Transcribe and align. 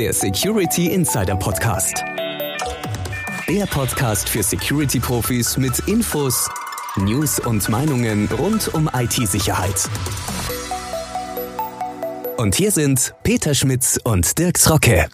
der 0.00 0.14
Security 0.14 0.86
Insider 0.86 1.36
Podcast. 1.36 2.02
Der 3.46 3.66
Podcast 3.66 4.30
für 4.30 4.42
Security-Profis 4.42 5.58
mit 5.58 5.78
Infos, 5.80 6.48
News 6.96 7.38
und 7.38 7.68
Meinungen 7.68 8.26
rund 8.38 8.72
um 8.72 8.88
IT-Sicherheit. 8.94 9.90
Und 12.38 12.54
hier 12.54 12.70
sind 12.70 13.12
Peter 13.24 13.52
Schmitz 13.52 14.00
und 14.02 14.38
Dirks 14.38 14.70
Rocke. 14.70 15.06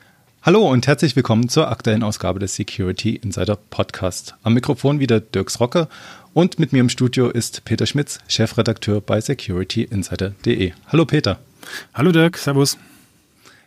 Hallo 0.43 0.71
und 0.71 0.87
herzlich 0.87 1.17
willkommen 1.17 1.49
zur 1.49 1.69
aktuellen 1.69 2.05
Ausgabe 2.05 2.39
des 2.39 2.55
Security 2.55 3.17
Insider 3.17 3.57
Podcast. 3.57 4.37
Am 4.45 4.55
Mikrofon 4.55 5.01
wieder 5.01 5.19
Dirks 5.19 5.59
Rocke 5.59 5.89
und 6.33 6.61
mit 6.61 6.73
mir 6.73 6.79
im 6.79 6.91
Studio 6.91 7.29
ist 7.29 7.65
Peter 7.65 7.87
Schmitz, 7.87 8.21
Chefredakteur 8.29 9.01
bei 9.01 9.21
securityinsider.de. 9.21 10.75
Hallo 10.87 11.07
Peter. 11.07 11.41
Hallo 11.93 12.13
Dirk, 12.13 12.39
Servus. 12.39 12.79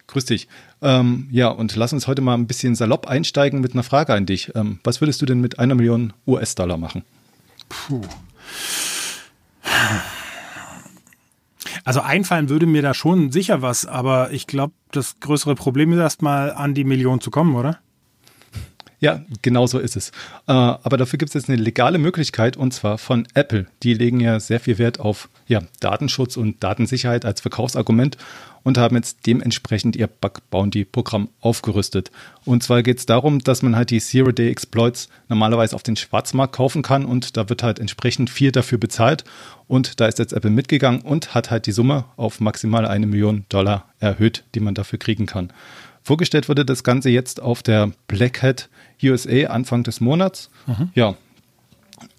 Grüß 0.10 0.26
dich. 0.26 0.48
Ähm, 0.82 1.28
ja, 1.30 1.50
und 1.50 1.76
lass 1.76 1.94
uns 1.94 2.08
heute 2.08 2.24
mal 2.24 2.34
ein 2.34 2.48
bisschen 2.48 2.74
salopp 2.74 3.08
einsteigen 3.08 3.62
mit 3.62 3.74
einer 3.74 3.84
Frage 3.84 4.16
an 4.16 4.26
dich. 4.26 4.52
Ähm, 4.56 4.80
was 4.84 5.02
würdest 5.02 5.22
du 5.22 5.28
denn 5.28 5.40
mit 5.40 5.60
einer 5.60 5.76
Million 5.76 6.14
US-Dollar 6.26 6.78
machen? 6.78 7.04
Puh. 7.70 8.02
Also 11.84 12.02
einfallen 12.02 12.50
würde 12.50 12.66
mir 12.66 12.82
da 12.82 12.96
schon 12.96 13.32
sicher 13.32 13.62
was, 13.62 13.86
aber 13.86 14.32
ich 14.32 14.48
glaube, 14.48 14.74
das 14.92 15.20
größere 15.20 15.54
Problem 15.54 15.94
ist 15.94 16.00
erstmal 16.00 16.54
an 16.54 16.74
die 16.74 16.86
Million 16.86 17.22
zu 17.22 17.30
kommen, 17.30 17.56
oder? 17.56 17.78
Ja, 19.00 19.24
genau 19.42 19.66
so 19.66 19.80
ist 19.80 19.96
es. 19.96 20.10
Äh, 20.48 20.52
aber 20.52 20.98
dafür 20.98 21.18
gibt 21.18 21.30
es 21.30 21.34
jetzt 21.34 21.50
eine 21.50 21.62
legale 21.62 22.00
Möglichkeit 22.00 22.58
und 22.58 22.74
zwar 22.74 22.98
von 22.98 23.28
Apple. 23.34 23.68
Die 23.84 23.94
legen 23.94 24.20
ja 24.20 24.40
sehr 24.40 24.60
viel 24.60 24.78
Wert 24.78 25.00
auf 25.00 25.30
ja, 25.48 25.62
Datenschutz 25.80 26.36
und 26.36 26.64
Datensicherheit 26.64 27.24
als 27.24 27.42
Verkaufsargument 27.42 28.18
und 28.64 28.78
haben 28.78 28.96
jetzt 28.96 29.26
dementsprechend 29.26 29.96
ihr 29.96 30.08
Bug-Bounty-Programm 30.08 31.30
aufgerüstet. 31.40 32.12
Und 32.46 32.64
zwar 32.64 32.84
geht 32.84 33.00
es 33.00 33.06
darum, 33.06 33.40
dass 33.40 33.62
man 33.62 33.76
halt 33.76 33.90
die 33.90 34.00
Zero-Day-Exploits 34.00 35.10
normalerweise 35.28 35.76
auf 35.76 35.84
den 35.84 35.96
Schwarzmarkt 35.96 36.56
kaufen 36.56 36.82
kann 36.82 37.06
und 37.06 37.38
da 37.38 37.50
wird 37.50 37.64
halt 37.64 37.80
entsprechend 37.80 38.30
viel 38.30 38.52
dafür 38.52 38.78
bezahlt. 38.78 39.24
Und 39.68 40.00
da 40.00 40.08
ist 40.08 40.20
jetzt 40.20 40.34
Apple 40.34 40.50
mitgegangen 40.50 41.02
und 41.02 41.36
hat 41.36 41.52
halt 41.52 41.66
die 41.68 41.72
Summe 41.72 42.06
auf 42.18 42.40
maximal 42.40 42.86
eine 42.86 43.06
Million 43.06 43.46
Dollar 43.50 43.86
erhöht, 44.00 44.44
die 44.56 44.60
man 44.60 44.74
dafür 44.74 45.00
kriegen 45.00 45.26
kann. 45.26 45.54
Vorgestellt 46.02 46.50
wurde 46.50 46.66
das 46.66 46.84
Ganze 46.84 47.10
jetzt 47.10 47.42
auf 47.42 47.62
der 47.62 47.92
Black 48.08 48.42
Hat 48.42 48.70
USA 49.04 49.48
Anfang 49.50 49.84
des 49.84 50.02
Monats. 50.02 50.50
Mhm. 50.66 50.90
Ja. 50.96 51.16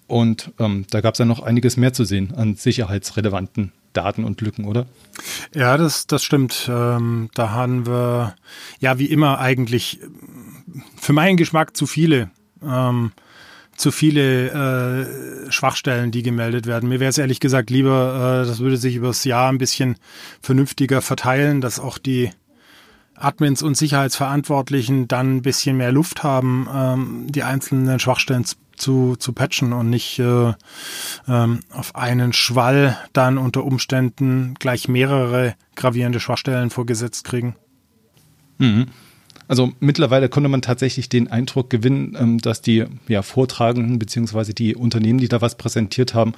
Und 0.07 0.51
ähm, 0.59 0.85
da 0.89 1.01
gab 1.01 1.15
es 1.15 1.19
ja 1.19 1.25
noch 1.25 1.41
einiges 1.41 1.77
mehr 1.77 1.93
zu 1.93 2.03
sehen 2.03 2.33
an 2.35 2.55
sicherheitsrelevanten 2.55 3.71
Daten 3.93 4.23
und 4.23 4.41
Lücken, 4.41 4.65
oder? 4.65 4.85
Ja, 5.53 5.77
das, 5.77 6.07
das 6.07 6.23
stimmt. 6.23 6.69
Ähm, 6.71 7.29
da 7.33 7.51
haben 7.51 7.85
wir, 7.85 8.35
ja, 8.79 8.99
wie 8.99 9.05
immer 9.05 9.39
eigentlich 9.39 9.99
für 10.95 11.13
meinen 11.13 11.37
Geschmack 11.37 11.75
zu 11.75 11.85
viele. 11.85 12.31
Ähm, 12.63 13.11
zu 13.75 13.91
viele 13.91 15.47
äh, 15.47 15.51
Schwachstellen, 15.51 16.11
die 16.11 16.21
gemeldet 16.21 16.67
werden. 16.67 16.87
Mir 16.87 16.99
wäre 16.99 17.09
es 17.09 17.17
ehrlich 17.17 17.39
gesagt 17.39 17.71
lieber, 17.71 18.43
äh, 18.43 18.47
das 18.47 18.59
würde 18.59 18.77
sich 18.77 18.95
übers 18.95 19.23
Jahr 19.23 19.51
ein 19.51 19.57
bisschen 19.57 19.95
vernünftiger 20.39 21.01
verteilen, 21.01 21.61
dass 21.61 21.79
auch 21.79 21.97
die 21.97 22.29
Admins 23.23 23.61
und 23.61 23.75
Sicherheitsverantwortlichen 23.75 25.07
dann 25.07 25.37
ein 25.37 25.41
bisschen 25.41 25.77
mehr 25.77 25.91
Luft 25.91 26.23
haben, 26.23 26.67
ähm, 26.73 27.27
die 27.29 27.43
einzelnen 27.43 27.99
Schwachstellen 27.99 28.45
zu, 28.75 29.15
zu 29.15 29.33
patchen 29.33 29.73
und 29.73 29.89
nicht 29.89 30.19
äh, 30.19 30.53
ähm, 31.27 31.59
auf 31.71 31.95
einen 31.95 32.33
Schwall 32.33 32.97
dann 33.13 33.37
unter 33.37 33.63
Umständen 33.63 34.55
gleich 34.59 34.87
mehrere 34.87 35.55
gravierende 35.75 36.19
Schwachstellen 36.19 36.69
vorgesetzt 36.69 37.23
kriegen. 37.23 37.55
Mhm. 38.57 38.87
Also 39.47 39.73
mittlerweile 39.81 40.29
konnte 40.29 40.47
man 40.47 40.61
tatsächlich 40.61 41.09
den 41.09 41.29
Eindruck 41.29 41.69
gewinnen, 41.69 42.15
ähm, 42.17 42.37
dass 42.37 42.61
die 42.61 42.85
ja, 43.07 43.21
Vortragenden 43.21 43.99
bzw. 43.99 44.53
die 44.53 44.75
Unternehmen, 44.75 45.19
die 45.19 45.27
da 45.27 45.41
was 45.41 45.57
präsentiert 45.57 46.13
haben, 46.13 46.33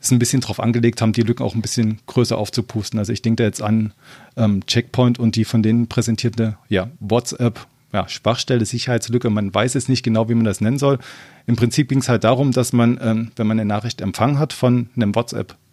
es 0.00 0.10
ein 0.10 0.18
bisschen 0.18 0.40
drauf 0.40 0.60
angelegt 0.60 1.02
haben, 1.02 1.12
die 1.12 1.22
Lücken 1.22 1.42
auch 1.42 1.54
ein 1.54 1.62
bisschen 1.62 1.98
größer 2.06 2.36
aufzupusten. 2.36 2.98
Also 2.98 3.12
ich 3.12 3.22
denke 3.22 3.42
da 3.42 3.44
jetzt 3.44 3.62
an 3.62 3.92
ähm, 4.36 4.64
Checkpoint 4.66 5.18
und 5.18 5.36
die 5.36 5.44
von 5.44 5.62
denen 5.62 5.88
präsentierte 5.88 6.56
ja, 6.68 6.88
WhatsApp 7.00 7.66
ja, 7.92 8.08
Schwachstelle, 8.08 8.64
Sicherheitslücke, 8.64 9.30
man 9.30 9.52
weiß 9.52 9.74
es 9.74 9.88
nicht 9.88 10.02
genau, 10.02 10.28
wie 10.28 10.34
man 10.34 10.44
das 10.44 10.60
nennen 10.60 10.78
soll. 10.78 10.98
Im 11.46 11.56
Prinzip 11.56 11.88
ging 11.88 11.98
es 11.98 12.08
halt 12.08 12.24
darum, 12.24 12.52
dass 12.52 12.72
man, 12.72 12.98
ähm, 13.02 13.32
wenn 13.36 13.46
man 13.46 13.58
eine 13.58 13.66
Nachricht 13.66 14.00
empfangen 14.00 14.38
hat 14.38 14.52
von 14.52 14.88
einem 14.94 15.14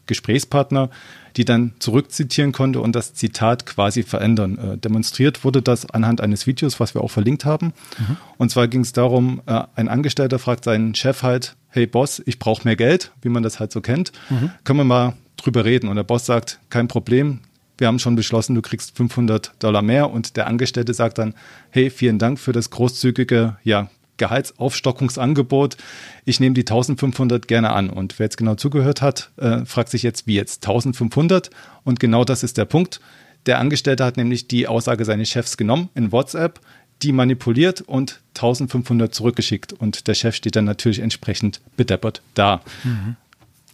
WhatsApp-Gesprächspartner, 0.08 0.90
die 1.36 1.46
dann 1.46 1.74
zurückzitieren 1.80 2.52
konnte 2.52 2.80
und 2.82 2.96
das 2.96 3.14
Zitat 3.14 3.66
quasi 3.66 4.04
verändern. 4.04 4.58
Äh, 4.58 4.78
demonstriert 4.78 5.44
wurde 5.44 5.62
das 5.62 5.90
anhand 5.90 6.22
eines 6.22 6.48
Videos, 6.48 6.80
was 6.80 6.96
wir 6.96 7.02
auch 7.02 7.12
verlinkt 7.12 7.46
haben. 7.46 7.74
Mhm. 8.00 8.18
Und 8.38 8.50
zwar 8.50 8.68
ging 8.68 8.82
es 8.82 8.94
darum, 8.94 9.42
äh, 9.46 9.64
ein 9.76 9.88
Angestellter 9.88 10.40
fragt 10.40 10.64
seinen 10.64 10.96
Chef 10.96 11.24
halt, 11.24 11.56
hey 11.70 11.86
Boss, 11.86 12.22
ich 12.26 12.40
brauche 12.40 12.64
mehr 12.64 12.76
Geld, 12.76 13.12
wie 13.22 13.30
man 13.30 13.44
das 13.44 13.60
halt 13.60 13.72
so 13.72 13.82
kennt. 13.82 14.12
Mhm. 14.30 14.52
Können 14.64 14.80
wir 14.80 14.86
mal 14.86 15.14
drüber 15.36 15.66
reden? 15.66 15.90
Und 15.90 15.96
der 15.96 16.04
Boss 16.04 16.26
sagt, 16.26 16.60
kein 16.70 16.88
Problem, 16.88 17.42
wir 17.78 17.86
haben 17.86 18.00
schon 18.00 18.16
beschlossen, 18.16 18.56
du 18.56 18.64
kriegst 18.64 18.98
500 18.98 19.54
Dollar 19.60 19.84
mehr. 19.84 20.10
Und 20.10 20.36
der 20.36 20.48
Angestellte 20.48 20.96
sagt 20.96 21.20
dann, 21.20 21.36
hey, 21.70 21.92
vielen 21.92 22.18
Dank 22.18 22.40
für 22.40 22.52
das 22.52 22.72
großzügige 22.72 23.58
ja, 23.64 23.90
Gehaltsaufstockungsangebot. 24.18 25.78
Ich 26.26 26.40
nehme 26.40 26.54
die 26.54 26.62
1500 26.62 27.48
gerne 27.48 27.72
an. 27.72 27.90
Und 27.90 28.20
wer 28.20 28.26
jetzt 28.26 28.38
genau 28.38 28.56
zugehört 28.56 29.02
hat, 29.02 29.32
äh, 29.38 29.66
fragt 29.66 29.90
sich 29.90 30.04
jetzt, 30.04 30.28
wie 30.28 30.36
jetzt 30.36 30.66
1500? 30.66 31.50
Und 31.84 32.00
genau 32.00 32.24
das 32.24 32.44
ist 32.44 32.58
der 32.58 32.66
Punkt. 32.66 33.00
Der 33.46 33.60
Angestellte 33.60 34.04
hat 34.04 34.18
nämlich 34.18 34.48
die 34.48 34.68
Aussage 34.68 35.06
seines 35.06 35.30
Chefs 35.30 35.58
genommen 35.58 35.90
in 35.96 36.12
WhatsApp, 36.12 36.60
die 37.02 37.12
manipuliert 37.12 37.82
und 37.82 38.20
1500 38.36 39.14
zurückgeschickt. 39.14 39.74
Und 39.74 40.08
der 40.08 40.16
Chef 40.16 40.36
steht 40.36 40.56
dann 40.56 40.66
natürlich 40.66 41.00
entsprechend 41.00 41.62
bedeppert 41.78 42.22
da. 42.34 42.62
Mhm. 42.84 43.16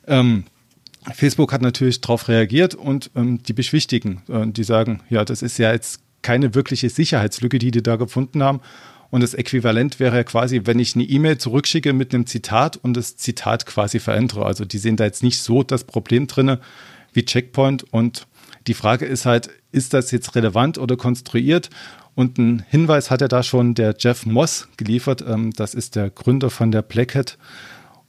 Ähm, 0.06 0.44
Facebook 1.14 1.52
hat 1.52 1.62
natürlich 1.62 2.02
darauf 2.02 2.28
reagiert 2.28 2.76
und 2.76 3.12
ähm, 3.16 3.42
die 3.44 3.54
beschwichtigen. 3.54 4.22
Äh, 4.30 4.48
die 4.48 4.64
sagen, 4.64 5.02
ja, 5.10 5.26
das 5.26 5.42
ist 5.42 5.58
ja 5.58 5.72
jetzt 5.72 6.02
keine 6.22 6.56
wirkliche 6.56 6.90
Sicherheitslücke, 6.90 7.60
die 7.60 7.72
die 7.72 7.84
da 7.84 7.98
gefunden 7.98 8.42
haben. 8.44 8.62
Und 9.14 9.22
das 9.22 9.36
Äquivalent 9.36 10.00
wäre 10.00 10.16
ja 10.16 10.24
quasi, 10.24 10.62
wenn 10.64 10.80
ich 10.80 10.96
eine 10.96 11.04
E-Mail 11.04 11.38
zurückschicke 11.38 11.94
mit 11.94 12.16
einem 12.16 12.26
Zitat 12.26 12.78
und 12.78 12.98
das 12.98 13.16
Zitat 13.16 13.68
quasi 13.68 14.00
verändere. 14.00 14.44
Also 14.44 14.66
die 14.66 14.80
sehen 14.80 14.96
da 14.96 15.04
jetzt 15.04 15.22
nicht 15.22 15.40
so 15.40 15.62
das 15.62 15.84
Problem 15.84 16.26
drin 16.26 16.58
wie 17.14 17.24
Checkpoint. 17.24 17.84
Und 17.94 18.26
die 18.66 18.74
Frage 18.74 19.06
ist 19.06 19.28
halt, 19.28 19.52
ist 19.72 19.94
das 19.94 20.10
jetzt 20.10 20.34
relevant 20.34 20.80
oder 20.80 20.98
konstruiert? 20.98 21.70
Und 22.16 22.40
einen 22.40 22.66
Hinweis 22.68 23.12
hat 23.12 23.22
er 23.22 23.28
da 23.28 23.44
schon 23.44 23.76
der 23.76 23.94
Jeff 24.00 24.26
Moss 24.26 24.68
geliefert. 24.78 25.24
Ähm, 25.28 25.52
das 25.52 25.76
ist 25.76 25.96
der 25.96 26.10
Gründer 26.10 26.50
von 26.50 26.72
der 26.72 26.82
Black 26.82 27.14
Hat. 27.14 27.38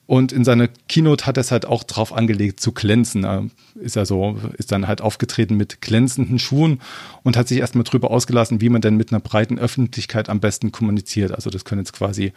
Und 0.07 0.33
in 0.33 0.45
seiner 0.45 0.69
Keynote 0.89 1.27
hat 1.27 1.39
er 1.39 1.41
es 1.41 1.51
halt 1.51 1.65
auch 1.65 1.83
drauf 1.83 2.13
angelegt 2.13 2.61
zu 2.61 2.73
glänzen. 2.73 3.53
Ist 3.75 3.97
er 3.97 4.05
so, 4.05 4.37
ist 4.59 4.71
dann 4.71 4.87
halt 4.87 5.01
aufgetreten 5.01 5.57
mit 5.57 5.81
glänzenden 5.81 6.39
Schuhen 6.39 6.81
und 7.23 7.37
hat 7.37 7.49
sich 7.49 7.59
erstmal 7.59 7.85
drüber 7.85 8.11
ausgelassen, 8.11 8.61
wie 8.61 8.69
man 8.69 8.83
denn 8.83 8.97
mit 8.97 9.13
einer 9.13 9.21
breiten 9.21 9.59
Öffentlichkeit 9.59 10.29
am 10.29 10.41
besten 10.41 10.73
kommuniziert. 10.73 11.33
Also 11.33 11.49
das 11.49 11.65
können 11.65 11.81
jetzt 11.81 11.95
quasi 11.95 12.33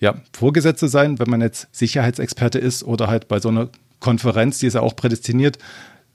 ja, 0.00 0.16
Vorgesetzte 0.32 0.88
sein, 0.88 1.18
wenn 1.18 1.30
man 1.30 1.40
jetzt 1.40 1.68
Sicherheitsexperte 1.72 2.58
ist 2.58 2.82
oder 2.82 3.06
halt 3.06 3.28
bei 3.28 3.40
so 3.40 3.48
einer 3.48 3.68
Konferenz, 4.00 4.58
die 4.58 4.66
ist 4.66 4.74
ja 4.74 4.80
auch 4.80 4.96
prädestiniert, 4.96 5.58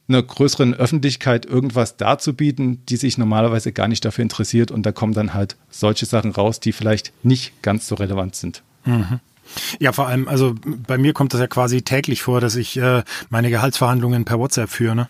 einer 0.08 0.22
größeren 0.22 0.74
Öffentlichkeit 0.74 1.46
irgendwas 1.46 1.98
darzubieten, 1.98 2.86
die 2.88 2.98
sich 2.98 3.18
normalerweise 3.18 3.72
gar 3.72 3.88
nicht 3.88 4.04
dafür 4.04 4.24
interessiert. 4.24 4.70
Und 4.70 4.86
da 4.86 4.92
kommen 4.92 5.14
dann 5.14 5.34
halt 5.34 5.56
solche 5.70 6.06
Sachen 6.06 6.32
raus, 6.32 6.60
die 6.60 6.74
vielleicht 6.74 7.14
nicht 7.24 7.62
ganz 7.62 7.88
so 7.88 7.96
relevant 7.96 8.36
sind. 8.36 8.62
Mhm. 8.84 9.20
Ja, 9.80 9.92
vor 9.92 10.08
allem, 10.08 10.28
also 10.28 10.56
bei 10.64 10.98
mir 10.98 11.14
kommt 11.14 11.34
das 11.34 11.42
ja 11.42 11.48
quasi 11.48 11.82
täglich 11.82 12.22
vor, 12.22 12.42
dass 12.42 12.56
ich 12.56 12.78
äh, 12.78 13.04
meine 13.30 13.50
Gehaltsverhandlungen 13.50 14.26
per 14.26 14.40
WhatsApp 14.40 14.70
führe. 14.70 14.96
Ne? 14.96 15.10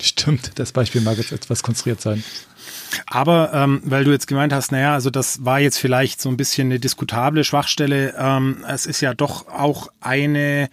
Stimmt, 0.00 0.58
das 0.58 0.72
Beispiel 0.72 1.00
mag 1.00 1.18
jetzt 1.18 1.32
etwas 1.32 1.62
konstruiert 1.62 2.00
sein. 2.00 2.22
Aber 3.06 3.52
ähm, 3.52 3.82
weil 3.84 4.04
du 4.04 4.12
jetzt 4.12 4.26
gemeint 4.26 4.52
hast, 4.52 4.72
naja, 4.72 4.94
also 4.94 5.10
das 5.10 5.44
war 5.44 5.60
jetzt 5.60 5.78
vielleicht 5.78 6.20
so 6.20 6.28
ein 6.28 6.36
bisschen 6.36 6.68
eine 6.68 6.78
diskutable 6.78 7.44
Schwachstelle. 7.44 8.14
Ähm, 8.16 8.64
es 8.68 8.86
ist 8.86 9.00
ja 9.00 9.14
doch 9.14 9.48
auch 9.48 9.88
eine 10.00 10.68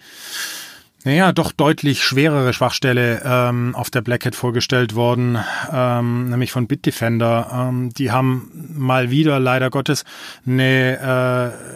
naja, 1.04 1.32
doch 1.32 1.52
deutlich 1.52 2.02
schwerere 2.02 2.54
Schwachstelle 2.54 3.20
ähm, 3.24 3.74
auf 3.74 3.90
der 3.90 4.00
Black 4.00 4.24
Hat 4.24 4.34
vorgestellt 4.34 4.94
worden, 4.94 5.38
ähm, 5.70 6.30
nämlich 6.30 6.50
von 6.50 6.66
Bitdefender. 6.66 7.68
Ähm, 7.68 7.92
die 7.92 8.10
haben 8.10 8.50
mal 8.74 9.10
wieder 9.10 9.38
leider 9.38 9.68
Gottes 9.68 10.04
eine, 10.46 10.98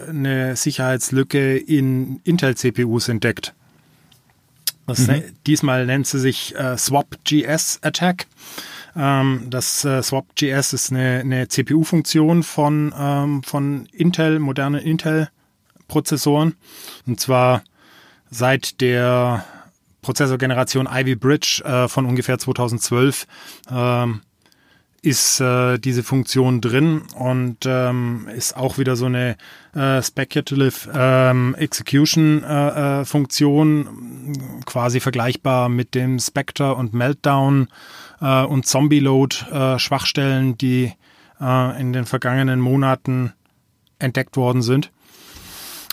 äh, 0.07 0.09
eine 0.09 0.55
Sicherheitslücke 0.55 1.57
in 1.57 2.21
Intel-CPUs 2.23 3.07
entdeckt. 3.07 3.53
Das, 4.87 5.07
mhm. 5.07 5.21
Diesmal 5.45 5.85
nennt 5.85 6.07
sie 6.07 6.19
sich 6.19 6.55
äh, 6.55 6.75
Swap-GS 6.75 7.81
Attack. 7.83 8.25
Ähm, 8.95 9.45
das 9.51 9.85
äh, 9.85 10.01
Swap-GS 10.01 10.73
ist 10.73 10.91
eine, 10.91 11.19
eine 11.19 11.47
CPU-Funktion 11.47 12.41
von, 12.41 12.95
ähm, 12.97 13.43
von 13.43 13.85
Intel, 13.91 14.39
modernen 14.39 14.81
Intel-Prozessoren. 14.81 16.55
Und 17.05 17.19
zwar 17.19 17.61
seit 18.29 18.81
der 18.81 19.45
Prozessorgeneration 20.01 20.87
Ivy 20.91 21.15
Bridge 21.15 21.61
äh, 21.65 21.87
von 21.87 22.05
ungefähr 22.05 22.37
2012 22.39 23.27
ähm, 23.71 24.21
ist 25.01 25.39
äh, 25.39 25.77
diese 25.77 26.03
Funktion 26.03 26.61
drin 26.61 27.03
und 27.15 27.65
ähm, 27.65 28.27
ist 28.35 28.55
auch 28.57 28.77
wieder 28.77 28.95
so 28.95 29.05
eine 29.05 29.37
äh, 29.73 30.01
Speculative 30.01 30.91
ähm, 30.93 31.55
Execution 31.57 32.43
äh, 32.43 33.01
äh, 33.01 33.05
Funktion, 33.05 34.33
quasi 34.65 34.99
vergleichbar 34.99 35.69
mit 35.69 35.95
dem 35.95 36.19
Spectre 36.19 36.75
und 36.75 36.93
Meltdown 36.93 37.67
äh, 38.19 38.43
und 38.43 38.65
Zombie 38.65 38.99
Load 38.99 39.37
äh, 39.51 39.79
Schwachstellen, 39.79 40.57
die 40.57 40.93
in 41.41 41.93
den 41.93 42.03
vergangenen 42.03 42.59
Monaten 42.59 43.31
entdeckt 43.97 44.35
worden 44.35 44.61
sind. 44.61 44.91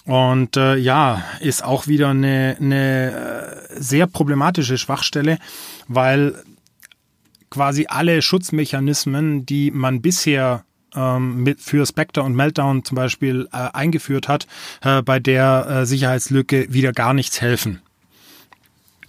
Und 0.07 0.57
äh, 0.57 0.77
ja, 0.77 1.25
ist 1.41 1.65
auch 1.65 1.89
wieder 1.89 2.11
eine, 2.11 2.57
eine 2.61 3.67
äh, 3.75 3.81
sehr 3.81 4.07
problematische 4.07 4.79
Schwachstelle, 4.79 5.39
weil 5.89 6.43
quasi 7.51 7.87
alle 7.89 8.23
Schutzmechanismen, 8.23 9.47
die 9.47 9.73
man 9.73 10.01
bisher 10.03 10.65
ähm, 10.95 11.43
mit, 11.43 11.61
für 11.61 11.85
Spectre 11.87 12.23
und 12.23 12.37
Meltdown 12.37 12.85
zum 12.85 12.95
Beispiel 12.95 13.49
äh, 13.53 13.69
eingeführt 13.73 14.29
hat, 14.29 14.47
äh, 14.83 15.03
bei 15.03 15.19
der 15.19 15.67
äh, 15.69 15.87
Sicherheitslücke 15.87 16.73
wieder 16.73 16.93
gar 16.93 17.13
nichts 17.13 17.41
helfen. 17.41 17.83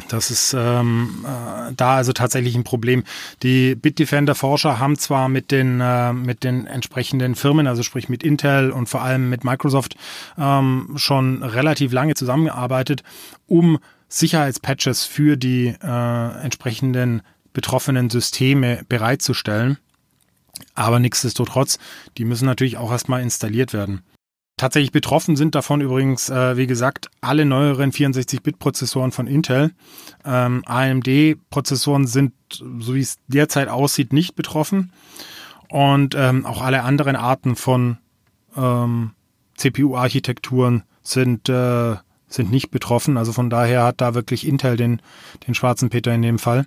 Das 0.10 0.32
ist 0.32 0.56
ähm, 0.58 1.26
äh, 1.26 1.74
da 1.76 1.96
also 1.98 2.14
tatsächlich 2.14 2.56
ein 2.56 2.64
Problem. 2.64 3.04
Die 3.44 3.76
Bitdefender-Forscher 3.76 4.80
haben 4.80 4.98
zwar 4.98 5.30
mit 5.30 5.52
den, 5.52 5.82
äh, 5.82 6.14
mit 6.14 6.44
den 6.44 6.66
entsprechenden 6.66 7.36
Firmen, 7.36 7.68
also 7.68 7.84
sprich 7.84 8.10
mit 8.10 8.24
Intel 8.24 8.72
und 8.72 8.88
vor 8.88 9.02
allem 9.02 9.30
mit 9.30 9.44
Microsoft, 9.44 9.96
ähm, 10.38 10.94
schon 10.96 11.44
relativ 11.44 11.92
lange 11.92 12.16
zusammengearbeitet, 12.16 13.04
um 13.48 13.80
Sicherheitspatches 14.10 15.04
für 15.04 15.36
die 15.36 15.68
äh, 15.68 16.42
entsprechenden 16.42 17.22
betroffenen 17.54 18.10
Systeme 18.10 18.84
bereitzustellen. 18.88 19.78
Aber 20.76 21.00
nichtsdestotrotz, 21.00 21.80
die 22.18 22.26
müssen 22.26 22.46
natürlich 22.46 22.78
auch 22.78 22.92
erstmal 22.92 23.22
installiert 23.22 23.74
werden. 23.74 24.04
Tatsächlich 24.58 24.92
betroffen 24.92 25.36
sind 25.36 25.54
davon 25.54 25.82
übrigens, 25.82 26.30
äh, 26.30 26.58
wie 26.58 26.66
gesagt, 26.66 27.12
alle 27.22 27.46
neueren 27.46 27.92
64-Bit-Prozessoren 27.92 29.12
von 29.12 29.28
Intel. 29.28 29.72
Ähm, 30.26 30.64
AMD-Prozessoren 30.66 32.08
sind, 32.08 32.34
so 32.50 32.96
wie 32.96 33.02
es 33.02 33.18
derzeit 33.28 33.68
aussieht, 33.70 34.14
nicht 34.14 34.36
betroffen. 34.36 34.92
Und 35.70 36.16
ähm, 36.16 36.48
auch 36.48 36.64
alle 36.64 36.82
anderen 36.82 37.16
Arten 37.16 37.56
von 37.56 37.98
ähm, 38.56 39.12
CPU-Architekturen 39.58 40.84
sind, 41.04 41.50
äh, 41.50 41.96
sind 42.28 42.50
nicht 42.50 42.72
betroffen. 42.72 43.18
Also 43.18 43.34
von 43.34 43.52
daher 43.52 43.84
hat 43.84 44.02
da 44.02 44.16
wirklich 44.16 44.48
Intel 44.48 44.76
den, 44.76 45.04
den 45.46 45.54
schwarzen 45.54 45.90
Peter 45.90 46.12
in 46.16 46.24
dem 46.24 46.40
Fall. 46.40 46.66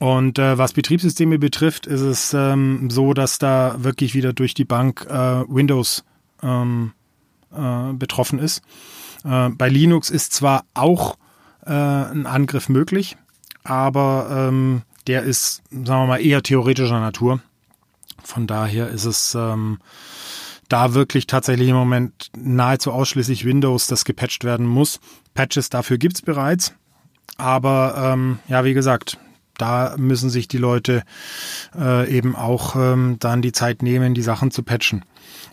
Und 0.00 0.38
äh, 0.38 0.58
was 0.58 0.74
Betriebssysteme 0.74 1.38
betrifft, 1.38 1.86
ist 1.86 2.02
es 2.02 2.34
ähm, 2.34 2.90
so, 2.90 3.14
dass 3.14 3.38
da 3.38 3.76
wirklich 3.78 4.14
wieder 4.14 4.34
durch 4.34 4.52
die 4.52 4.66
Bank 4.66 5.06
äh, 5.08 5.14
Windows 5.48 6.04
ähm, 6.42 6.92
äh, 7.54 7.92
betroffen 7.92 8.38
ist. 8.38 8.62
Äh, 9.24 9.50
bei 9.50 9.68
Linux 9.68 10.10
ist 10.10 10.32
zwar 10.32 10.64
auch 10.74 11.16
äh, 11.64 11.72
ein 11.72 12.26
Angriff 12.26 12.68
möglich, 12.68 13.16
aber 13.64 14.28
ähm, 14.48 14.82
der 15.06 15.22
ist, 15.22 15.62
sagen 15.70 16.02
wir 16.02 16.06
mal, 16.06 16.24
eher 16.24 16.42
theoretischer 16.42 17.00
Natur. 17.00 17.40
Von 18.22 18.46
daher 18.46 18.88
ist 18.88 19.04
es 19.04 19.34
ähm, 19.34 19.78
da 20.68 20.94
wirklich 20.94 21.26
tatsächlich 21.26 21.68
im 21.68 21.76
Moment 21.76 22.30
nahezu 22.36 22.92
ausschließlich 22.92 23.44
Windows, 23.44 23.86
das 23.86 24.04
gepatcht 24.04 24.44
werden 24.44 24.66
muss. 24.66 25.00
Patches 25.34 25.68
dafür 25.68 25.98
gibt's 25.98 26.22
bereits. 26.22 26.74
Aber 27.36 27.94
ähm, 27.96 28.38
ja, 28.48 28.64
wie 28.64 28.74
gesagt, 28.74 29.18
da 29.56 29.94
müssen 29.98 30.30
sich 30.30 30.48
die 30.48 30.58
Leute 30.58 31.02
äh, 31.76 32.08
eben 32.10 32.36
auch 32.36 32.76
ähm, 32.76 33.16
dann 33.18 33.42
die 33.42 33.52
Zeit 33.52 33.82
nehmen, 33.82 34.14
die 34.14 34.22
Sachen 34.22 34.50
zu 34.50 34.62
patchen. 34.62 35.04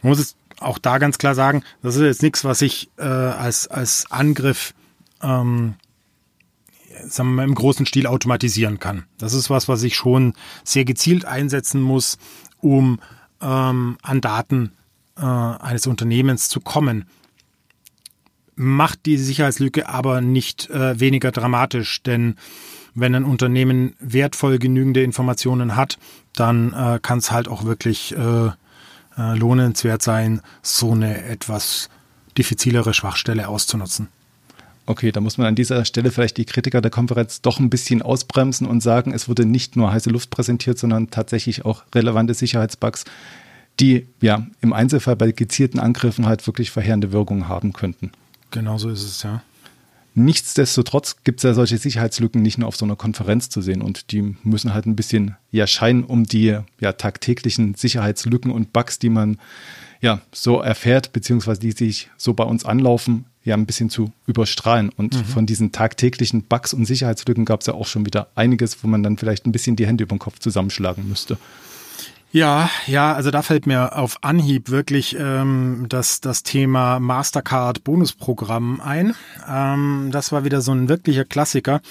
Man 0.01 0.12
muss 0.12 0.19
es 0.19 0.36
auch 0.59 0.77
da 0.77 0.98
ganz 0.98 1.18
klar 1.18 1.36
sagen, 1.36 1.63
das 1.81 1.95
ist 1.95 2.01
jetzt 2.01 2.24
nichts, 2.24 2.44
was 2.44 2.62
ich 2.62 2.89
äh, 2.98 3.04
als, 3.04 3.68
als 3.68 4.09
Angriff 4.09 4.74
ähm, 5.21 5.75
sagen 7.06 7.30
wir 7.30 7.36
mal, 7.36 7.44
im 7.44 7.56
großen 7.56 7.86
Stil 7.86 8.07
automatisieren 8.07 8.80
kann. 8.80 9.06
Das 9.18 9.33
ist 9.33 9.50
was, 9.50 9.68
was 9.68 9.83
ich 9.83 9.95
schon 9.95 10.33
sehr 10.63 10.86
gezielt 10.86 11.25
einsetzen 11.25 11.81
muss, 11.81 12.18
um 12.59 13.00
ähm, 13.42 13.98
an 14.01 14.21
Daten 14.21 14.71
äh, 15.18 15.21
eines 15.21 15.88
Unternehmens 15.88 16.50
zu 16.50 16.60
kommen. 16.60 17.06
Macht 18.56 19.06
die 19.06 19.18
Sicherheitslücke 19.18 19.88
aber 19.88 20.21
nicht 20.21 20.69
äh, 20.69 21.00
weniger 21.00 21.31
dramatisch, 21.31 22.01
denn 22.01 22.36
wenn 22.95 23.13
ein 23.13 23.25
Unternehmen 23.25 23.95
wertvoll 24.00 24.57
genügende 24.57 25.03
Informationen 25.03 25.75
hat, 25.75 26.00
dann 26.33 26.74
äh, 26.74 27.00
kann 27.00 27.19
es 27.19 27.31
halt 27.31 27.48
auch 27.48 27.65
wirklich 27.65 28.15
äh, 28.18 28.50
äh, 29.17 29.35
lohnenswert 29.35 30.01
sein, 30.01 30.41
so 30.61 30.91
eine 30.91 31.23
etwas 31.25 31.89
diffizilere 32.37 32.93
Schwachstelle 32.93 33.47
auszunutzen. 33.47 34.09
Okay, 34.85 35.11
da 35.11 35.19
muss 35.19 35.37
man 35.37 35.47
an 35.47 35.55
dieser 35.55 35.83
Stelle 35.83 36.11
vielleicht 36.11 36.37
die 36.37 36.45
Kritiker 36.45 36.79
der 36.79 36.91
Konferenz 36.91 37.41
doch 37.41 37.59
ein 37.59 37.69
bisschen 37.69 38.01
ausbremsen 38.01 38.65
und 38.65 38.81
sagen, 38.81 39.11
es 39.11 39.27
wurde 39.27 39.45
nicht 39.45 39.75
nur 39.75 39.91
heiße 39.91 40.09
Luft 40.09 40.29
präsentiert, 40.29 40.79
sondern 40.79 41.09
tatsächlich 41.09 41.65
auch 41.65 41.83
relevante 41.93 42.33
Sicherheitsbugs, 42.33 43.03
die 43.81 44.07
ja 44.21 44.47
im 44.61 44.71
Einzelfall 44.71 45.17
bei 45.17 45.31
gezielten 45.33 45.79
Angriffen 45.79 46.25
halt 46.25 46.47
wirklich 46.47 46.71
verheerende 46.71 47.11
Wirkungen 47.11 47.49
haben 47.49 47.73
könnten. 47.73 48.11
Genau 48.51 48.77
so 48.77 48.89
ist 48.89 49.03
es, 49.03 49.23
ja. 49.23 49.41
Nichtsdestotrotz 50.19 51.17
gibt 51.23 51.41
es 51.41 51.43
ja 51.43 51.53
solche 51.53 51.77
Sicherheitslücken 51.77 52.41
nicht 52.41 52.57
nur 52.57 52.67
auf 52.67 52.75
so 52.75 52.85
einer 52.85 52.95
Konferenz 52.95 53.49
zu 53.49 53.61
sehen 53.61 53.83
und 53.83 54.11
die 54.11 54.35
müssen 54.41 54.73
halt 54.73 54.87
ein 54.87 54.95
bisschen 54.95 55.35
ja 55.51 55.67
scheinen, 55.67 56.03
um 56.03 56.23
die 56.23 56.57
ja 56.79 56.93
tagtäglichen 56.93 57.75
Sicherheitslücken 57.75 58.49
und 58.49 58.73
Bugs, 58.73 58.97
die 58.97 59.09
man 59.09 59.37
ja 60.01 60.21
so 60.33 60.59
erfährt, 60.59 61.13
beziehungsweise 61.13 61.59
die 61.59 61.71
sich 61.71 62.09
so 62.17 62.33
bei 62.33 62.43
uns 62.45 62.65
anlaufen, 62.65 63.25
ja 63.43 63.53
ein 63.53 63.67
bisschen 63.67 63.91
zu 63.91 64.11
überstrahlen. 64.25 64.89
Und 64.89 65.13
mhm. 65.13 65.25
von 65.25 65.45
diesen 65.45 65.71
tagtäglichen 65.71 66.41
Bugs 66.41 66.73
und 66.73 66.85
Sicherheitslücken 66.85 67.45
gab 67.45 67.61
es 67.61 67.67
ja 67.67 67.75
auch 67.75 67.85
schon 67.85 68.07
wieder 68.07 68.29
einiges, 68.33 68.83
wo 68.83 68.87
man 68.87 69.03
dann 69.03 69.17
vielleicht 69.17 69.45
ein 69.45 69.51
bisschen 69.51 69.75
die 69.75 69.85
Hände 69.85 70.05
über 70.05 70.15
den 70.15 70.19
Kopf 70.19 70.39
zusammenschlagen 70.39 71.07
müsste. 71.07 71.37
Ja, 72.38 72.69
ja, 72.86 73.13
also 73.13 73.31
da 73.31 73.42
fällt 73.42 73.66
mir 73.66 73.98
auf 73.98 74.19
Anhieb 74.22 74.69
wirklich 74.69 75.18
ähm, 75.19 75.88
das, 75.89 76.22
das 76.22 76.44
Thema 76.44 77.00
Mastercard 77.00 77.84
Bonusprogramm 77.84 78.80
ein. 78.80 79.16
Ähm, 79.50 80.10
das 80.12 80.31
war 80.31 80.44
wieder 80.44 80.62
so 80.62 80.72
ein 80.72 80.88
wirklicher 80.88 81.25
Klassiker. 81.25 81.81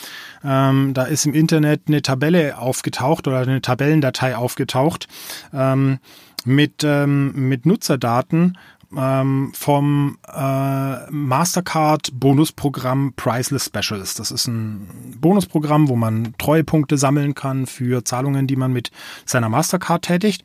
Ähm, 0.44 0.94
da 0.94 1.02
ist 1.02 1.26
im 1.26 1.34
Internet 1.34 1.88
eine 1.88 2.00
Tabelle 2.00 2.58
aufgetaucht 2.58 3.26
oder 3.26 3.38
eine 3.38 3.60
Tabellendatei 3.60 4.36
aufgetaucht 4.36 5.08
ähm, 5.52 5.98
mit, 6.44 6.84
ähm, 6.84 7.48
mit 7.48 7.66
Nutzerdaten 7.66 8.56
ähm, 8.96 9.52
vom 9.54 10.18
äh, 10.28 11.10
Mastercard 11.10 12.10
Bonusprogramm 12.12 13.12
Priceless 13.16 13.66
Specials. 13.66 14.14
Das 14.14 14.30
ist 14.30 14.46
ein 14.46 15.16
Bonusprogramm, 15.20 15.88
wo 15.88 15.96
man 15.96 16.34
Treuepunkte 16.38 16.98
sammeln 16.98 17.34
kann 17.34 17.66
für 17.66 18.04
Zahlungen, 18.04 18.46
die 18.46 18.56
man 18.56 18.72
mit 18.72 18.90
seiner 19.24 19.48
Mastercard 19.48 20.02
tätigt. 20.02 20.44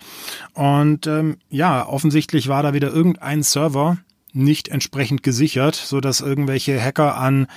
Und 0.54 1.08
ähm, 1.08 1.38
ja, 1.50 1.88
offensichtlich 1.88 2.48
war 2.48 2.64
da 2.64 2.74
wieder 2.74 2.92
irgendein 2.92 3.44
Server 3.44 3.98
nicht 4.34 4.70
entsprechend 4.70 5.24
gesichert, 5.24 5.76
so 5.76 6.00
dass 6.00 6.22
irgendwelche 6.22 6.82
Hacker 6.82 7.18
an 7.18 7.48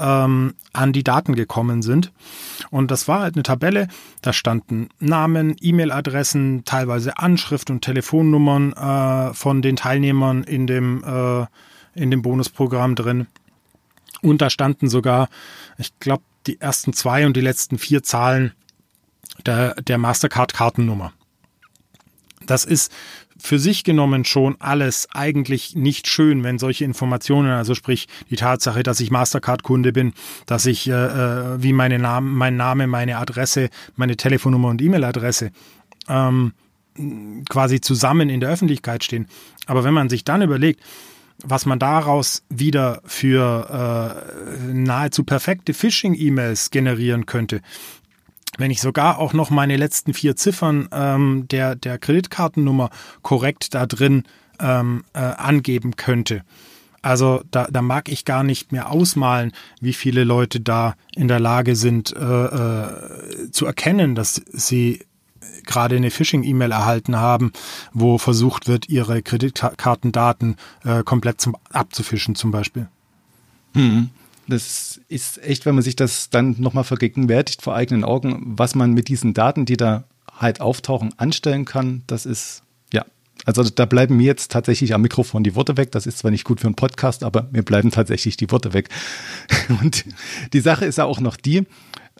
ähm, 0.00 0.54
an 0.72 0.92
die 0.92 1.04
Daten 1.04 1.34
gekommen 1.34 1.82
sind. 1.82 2.12
Und 2.70 2.90
das 2.90 3.06
war 3.08 3.20
halt 3.20 3.34
eine 3.34 3.42
Tabelle, 3.42 3.88
da 4.22 4.32
standen 4.32 4.88
Namen, 4.98 5.56
E-Mail-Adressen, 5.60 6.64
teilweise 6.64 7.18
Anschrift 7.18 7.70
und 7.70 7.82
Telefonnummern 7.82 8.72
äh, 8.72 9.34
von 9.34 9.62
den 9.62 9.76
Teilnehmern 9.76 10.42
in 10.44 10.66
dem, 10.66 11.04
äh, 11.04 11.46
in 11.94 12.10
dem 12.10 12.22
Bonusprogramm 12.22 12.94
drin. 12.94 13.26
Und 14.22 14.42
da 14.42 14.50
standen 14.50 14.88
sogar, 14.88 15.28
ich 15.78 15.98
glaube, 15.98 16.22
die 16.46 16.60
ersten 16.60 16.92
zwei 16.92 17.26
und 17.26 17.36
die 17.36 17.42
letzten 17.42 17.78
vier 17.78 18.02
Zahlen 18.02 18.52
der, 19.46 19.74
der 19.74 19.98
Mastercard-Kartennummer. 19.98 21.12
Das 22.46 22.64
ist 22.64 22.92
für 23.40 23.58
sich 23.58 23.84
genommen 23.84 24.24
schon 24.24 24.56
alles 24.60 25.08
eigentlich 25.12 25.74
nicht 25.74 26.06
schön, 26.08 26.44
wenn 26.44 26.58
solche 26.58 26.84
Informationen, 26.84 27.50
also 27.50 27.74
sprich 27.74 28.08
die 28.30 28.36
Tatsache, 28.36 28.82
dass 28.82 29.00
ich 29.00 29.10
Mastercard-Kunde 29.10 29.92
bin, 29.92 30.12
dass 30.46 30.66
ich 30.66 30.88
äh, 30.88 30.92
äh, 30.92 31.62
wie 31.62 31.72
meine 31.72 31.98
Namen, 31.98 32.34
mein 32.34 32.56
Name, 32.56 32.86
meine 32.86 33.16
Adresse, 33.16 33.70
meine 33.96 34.16
Telefonnummer 34.16 34.68
und 34.68 34.82
E-Mail-Adresse 34.82 35.50
ähm, 36.08 36.52
quasi 37.48 37.80
zusammen 37.80 38.28
in 38.28 38.40
der 38.40 38.50
Öffentlichkeit 38.50 39.04
stehen. 39.04 39.26
Aber 39.66 39.84
wenn 39.84 39.94
man 39.94 40.08
sich 40.08 40.24
dann 40.24 40.42
überlegt, 40.42 40.80
was 41.42 41.66
man 41.66 41.78
daraus 41.78 42.42
wieder 42.48 43.00
für 43.04 44.26
äh, 44.28 44.72
nahezu 44.72 45.24
perfekte 45.24 45.72
Phishing-E-Mails 45.74 46.70
generieren 46.70 47.26
könnte, 47.26 47.62
wenn 48.58 48.70
ich 48.70 48.80
sogar 48.80 49.18
auch 49.18 49.32
noch 49.32 49.50
meine 49.50 49.76
letzten 49.76 50.14
vier 50.14 50.36
Ziffern 50.36 50.88
ähm, 50.92 51.46
der, 51.50 51.76
der 51.76 51.98
Kreditkartennummer 51.98 52.90
korrekt 53.22 53.74
da 53.74 53.86
drin 53.86 54.24
ähm, 54.58 55.04
äh, 55.12 55.18
angeben 55.20 55.96
könnte. 55.96 56.42
Also 57.02 57.42
da, 57.50 57.66
da 57.70 57.80
mag 57.80 58.10
ich 58.10 58.24
gar 58.24 58.42
nicht 58.42 58.72
mehr 58.72 58.90
ausmalen, 58.90 59.52
wie 59.80 59.94
viele 59.94 60.24
Leute 60.24 60.60
da 60.60 60.94
in 61.14 61.28
der 61.28 61.40
Lage 61.40 61.74
sind 61.74 62.14
äh, 62.14 62.18
äh, 62.18 63.50
zu 63.50 63.64
erkennen, 63.64 64.14
dass 64.14 64.42
sie 64.52 65.00
gerade 65.64 65.96
eine 65.96 66.10
Phishing-E-Mail 66.10 66.72
erhalten 66.72 67.16
haben, 67.16 67.52
wo 67.92 68.18
versucht 68.18 68.68
wird, 68.68 68.88
ihre 68.88 69.22
Kreditkartendaten 69.22 70.56
äh, 70.84 71.02
komplett 71.02 71.40
zum, 71.40 71.56
abzufischen 71.70 72.34
zum 72.34 72.50
Beispiel. 72.50 72.88
Mhm. 73.72 74.10
Das 74.50 75.00
ist 75.08 75.42
echt, 75.42 75.66
wenn 75.66 75.74
man 75.74 75.84
sich 75.84 75.96
das 75.96 76.30
dann 76.30 76.56
nochmal 76.58 76.84
vergegenwärtigt 76.84 77.62
vor 77.62 77.74
eigenen 77.74 78.04
Augen, 78.04 78.42
was 78.44 78.74
man 78.74 78.92
mit 78.92 79.08
diesen 79.08 79.34
Daten, 79.34 79.64
die 79.64 79.76
da 79.76 80.04
halt 80.36 80.60
auftauchen, 80.60 81.12
anstellen 81.16 81.64
kann, 81.64 82.02
das 82.06 82.26
ist, 82.26 82.62
ja, 82.92 83.04
also 83.44 83.62
da 83.62 83.86
bleiben 83.86 84.16
mir 84.16 84.26
jetzt 84.26 84.50
tatsächlich 84.50 84.94
am 84.94 85.02
Mikrofon 85.02 85.44
die 85.44 85.54
Worte 85.54 85.76
weg. 85.76 85.92
Das 85.92 86.06
ist 86.06 86.18
zwar 86.18 86.30
nicht 86.30 86.44
gut 86.44 86.60
für 86.60 86.66
einen 86.66 86.74
Podcast, 86.74 87.24
aber 87.24 87.48
mir 87.52 87.62
bleiben 87.62 87.90
tatsächlich 87.90 88.36
die 88.36 88.50
Worte 88.50 88.72
weg. 88.72 88.88
Und 89.80 90.04
die 90.52 90.60
Sache 90.60 90.84
ist 90.84 90.98
ja 90.98 91.04
auch 91.04 91.20
noch 91.20 91.36
die, 91.36 91.66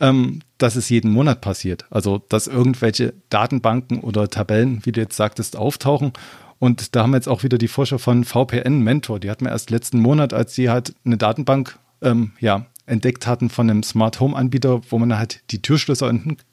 ähm, 0.01 0.41
dass 0.59 0.77
es 0.77 0.89
jeden 0.89 1.11
Monat 1.11 1.41
passiert. 1.41 1.87
Also, 1.91 2.23
dass 2.29 2.47
irgendwelche 2.47 3.15
Datenbanken 3.29 4.01
oder 4.01 4.29
Tabellen, 4.29 4.85
wie 4.85 4.93
du 4.93 5.01
jetzt 5.01 5.17
sagtest, 5.17 5.57
auftauchen. 5.57 6.13
Und 6.59 6.95
da 6.95 7.03
haben 7.03 7.11
wir 7.11 7.17
jetzt 7.17 7.29
auch 7.29 7.43
wieder 7.43 7.59
die 7.59 7.69
Forscher 7.69 7.99
von 7.99 8.25
VPN 8.25 8.81
Mentor. 8.81 9.19
Die 9.19 9.31
hatten 9.31 9.47
wir 9.47 9.53
erst 9.53 9.71
letzten 9.71 9.99
Monat, 9.99 10.35
als 10.35 10.55
sie 10.55 10.69
halt 10.69 10.95
eine 11.05 11.17
Datenbank 11.17 11.79
ähm, 12.03 12.33
ja, 12.41 12.67
entdeckt 12.87 13.27
hatten 13.27 13.51
von 13.51 13.71
einem 13.71 13.83
Smart 13.83 14.21
Home 14.21 14.37
Anbieter, 14.37 14.81
wo 14.91 14.99
man 14.99 15.17
halt 15.17 15.43
die 15.51 15.63
Türschlösser 15.63 16.13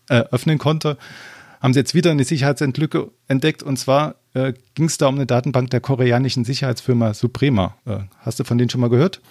äh, 0.09 0.19
öffnen 0.31 0.57
konnte, 0.57 0.97
haben 1.61 1.73
sie 1.73 1.79
jetzt 1.79 1.95
wieder 1.95 2.11
eine 2.11 2.23
Sicherheitslücke 2.23 3.11
entdeckt. 3.27 3.63
Und 3.63 3.77
zwar 3.77 4.15
äh, 4.33 4.53
ging 4.75 4.85
es 4.85 4.97
da 4.97 5.07
um 5.07 5.15
eine 5.15 5.25
Datenbank 5.25 5.69
der 5.71 5.81
koreanischen 5.81 6.45
Sicherheitsfirma 6.45 7.13
Suprema. 7.13 7.75
Äh, 7.85 7.99
hast 8.19 8.39
du 8.39 8.43
von 8.43 8.57
denen 8.57 8.69
schon 8.69 8.81
mal 8.81 8.89
gehört? 8.89 9.21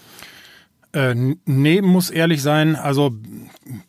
Äh, 0.92 1.14
nee, 1.44 1.82
muss 1.82 2.10
ehrlich 2.10 2.42
sein. 2.42 2.74
Also 2.74 3.14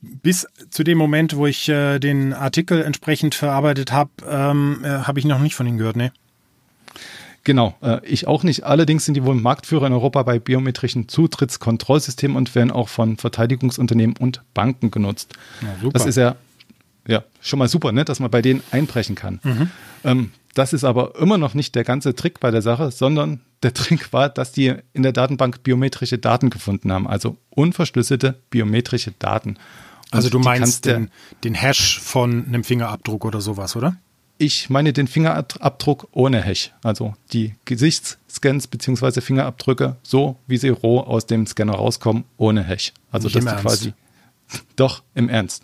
bis 0.02 0.48
zu 0.70 0.84
dem 0.84 0.98
Moment, 0.98 1.36
wo 1.36 1.48
ich 1.48 1.70
äh, 1.70 2.00
den 2.00 2.34
Artikel 2.34 2.84
entsprechend 2.84 3.34
verarbeitet 3.34 3.92
habe, 3.92 4.12
ähm, 4.30 4.82
äh, 4.84 4.90
habe 4.90 5.20
ich 5.20 5.26
noch 5.26 5.40
nicht 5.40 5.56
von 5.56 5.66
ihnen 5.68 5.78
gehört. 5.78 5.96
Nee. 5.96 6.12
Genau, 7.48 7.78
äh, 7.82 8.06
ich 8.06 8.28
auch 8.28 8.44
nicht. 8.44 8.66
Allerdings 8.66 9.06
sind 9.06 9.14
die 9.14 9.24
wohl 9.24 9.34
Marktführer 9.34 9.88
in 9.88 9.94
Europa 9.94 10.22
bei 10.24 10.38
biometrischen 10.38 11.08
Zutrittskontrollsystemen 11.08 12.36
und 12.36 12.54
werden 12.56 12.72
auch 12.72 12.90
von 12.90 13.16
Verteidigungsunternehmen 13.16 14.18
und 14.18 14.42
Banken 14.54 14.92
genutzt. 14.92 15.34
Ja, 15.62 15.90
das 15.92 16.06
ist 16.06 16.18
ja, 16.18 16.36
ja 17.08 17.24
schon 17.40 17.60
mal 17.60 17.70
super, 17.70 17.94
ne, 17.94 18.04
dass 18.04 18.20
man 18.20 18.30
bei 18.30 18.42
denen 18.42 18.62
einbrechen 18.72 19.16
kann. 19.16 19.40
Mhm. 19.44 19.72
Ähm, 20.04 20.32
das 20.56 20.74
ist 20.74 20.84
aber 20.84 21.18
immer 21.22 21.38
noch 21.38 21.54
nicht 21.54 21.74
der 21.76 21.86
ganze 21.86 22.16
Trick 22.16 22.42
bei 22.42 22.52
der 22.52 22.62
Sache, 22.62 22.92
sondern 22.92 23.40
der 23.64 23.74
Trick 23.74 24.12
war, 24.12 24.28
dass 24.28 24.52
die 24.52 24.74
in 24.92 25.04
der 25.04 25.14
Datenbank 25.14 25.64
biometrische 25.64 26.18
Daten 26.18 26.50
gefunden 26.50 26.92
haben, 26.92 27.08
also 27.08 27.38
unverschlüsselte 27.50 28.42
biometrische 28.50 29.14
Daten. 29.20 29.52
Und 29.52 29.58
also 30.12 30.30
du 30.30 30.40
meinst 30.40 30.84
den, 30.84 31.12
den 31.46 31.54
Hash 31.54 31.98
von 31.98 32.46
einem 32.46 32.66
Fingerabdruck 32.66 33.24
oder 33.24 33.40
sowas, 33.40 33.78
oder? 33.78 33.96
Ich 34.40 34.70
meine 34.70 34.94
den 34.94 35.08
Fingerabdruck 35.08 36.08
ohne 36.12 36.42
Hash, 36.42 36.72
also 36.84 37.16
die 37.34 37.56
Gesichtsscans 37.66 38.68
bzw. 38.68 39.22
Fingerabdrücke, 39.22 39.96
so 40.04 40.38
wie 40.46 40.58
sie 40.58 40.70
roh 40.70 41.00
aus 41.00 41.26
dem 41.26 41.48
Scanner 41.48 41.74
rauskommen, 41.74 42.24
ohne 42.38 42.64
Hash. 42.64 42.94
Also 43.12 43.28
Nicht 43.28 43.38
dass 43.38 43.56
die 43.56 43.62
quasi 43.62 43.94
doch 44.76 45.02
im 45.16 45.30
Ernst. 45.30 45.64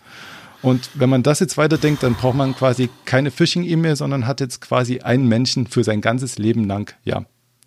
Und 0.63 0.89
wenn 0.93 1.09
man 1.09 1.23
das 1.23 1.39
jetzt 1.39 1.57
weiterdenkt, 1.57 2.03
dann 2.03 2.15
braucht 2.15 2.37
man 2.37 2.55
quasi 2.55 2.89
keine 3.05 3.31
Phishing-E-Mail, 3.31 3.97
sondern 3.97 4.25
hat 4.25 4.39
jetzt 4.39 4.61
quasi 4.61 4.99
einen 5.01 5.27
Menschen 5.27 5.67
für 5.67 5.83
sein 5.83 5.99
ganzes 5.99 6.37
Leben 6.37 6.65
lang, 6.65 6.95
ja, 7.03 7.25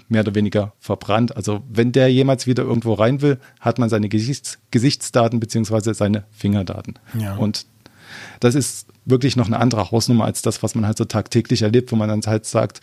mehr 0.09 0.23
oder 0.23 0.35
weniger 0.35 0.73
verbrannt. 0.81 1.37
Also 1.37 1.63
wenn 1.69 1.93
der 1.93 2.11
jemals 2.11 2.47
wieder 2.47 2.63
irgendwo 2.63 2.95
rein 2.95 3.21
will, 3.21 3.39
hat 3.61 3.79
man 3.79 3.89
seine 3.91 4.09
Gesichts 4.09 4.59
Gesichtsdaten 4.71 5.41
beziehungsweise 5.41 5.95
seine 5.95 6.25
Fingerdaten. 6.31 6.95
Ja. 7.19 7.37
Und 7.37 7.67
das 8.41 8.55
ist 8.55 8.89
wirklich 9.07 9.37
noch 9.37 9.47
eine 9.47 9.59
andere 9.59 9.91
Hausnummer 9.91 10.25
als 10.25 10.43
das, 10.43 10.63
was 10.63 10.75
man 10.75 10.85
halt 10.87 10.99
so 10.99 11.05
tagtäglich 11.05 11.63
erlebt, 11.63 11.91
wo 11.93 11.97
man 11.97 12.09
dann 12.09 12.21
halt 12.27 12.45
sagt, 12.45 12.81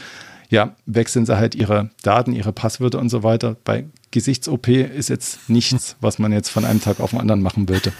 ja, 0.50 0.75
wechseln 0.86 1.25
sie 1.25 1.38
halt 1.38 1.56
ihre 1.56 1.89
Daten, 2.01 2.34
ihre 2.34 2.51
Passwörter 2.51 3.00
und 3.00 3.10
so 3.10 3.24
weiter. 3.24 3.56
Bei 3.63 3.86
Gesichts-OP 4.12 4.68
ist 4.68 5.10
jetzt 5.10 5.50
nichts, 5.50 5.96
was 6.01 6.20
man 6.20 6.32
jetzt 6.32 6.50
von 6.50 6.65
einem 6.65 6.82
Tag 6.82 7.00
auf 7.00 7.12
den 7.12 7.20
anderen 7.20 7.42
machen 7.42 7.70
würde. 7.70 7.92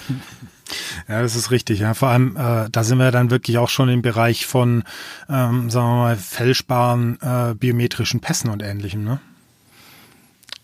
Ja, 1.08 1.22
das 1.22 1.36
ist 1.36 1.52
richtig. 1.52 1.80
Ja, 1.80 1.94
vor 1.94 2.10
allem, 2.10 2.36
äh, 2.38 2.70
da 2.72 2.84
sind 2.84 2.98
wir 2.98 3.12
dann 3.12 3.30
wirklich 3.30 3.58
auch 3.58 3.70
schon 3.70 3.90
im 3.90 4.02
Bereich 4.02 4.46
von, 4.46 4.84
ähm, 5.30 5.70
sagen 5.70 5.88
wir 5.88 5.96
mal, 5.96 6.16
fälschbaren 6.16 7.20
äh, 7.22 7.54
biometrischen 7.56 8.22
Pässen 8.22 8.50
und 8.50 8.64
Ähnlichem. 8.64 9.04
Ne? 9.04 9.20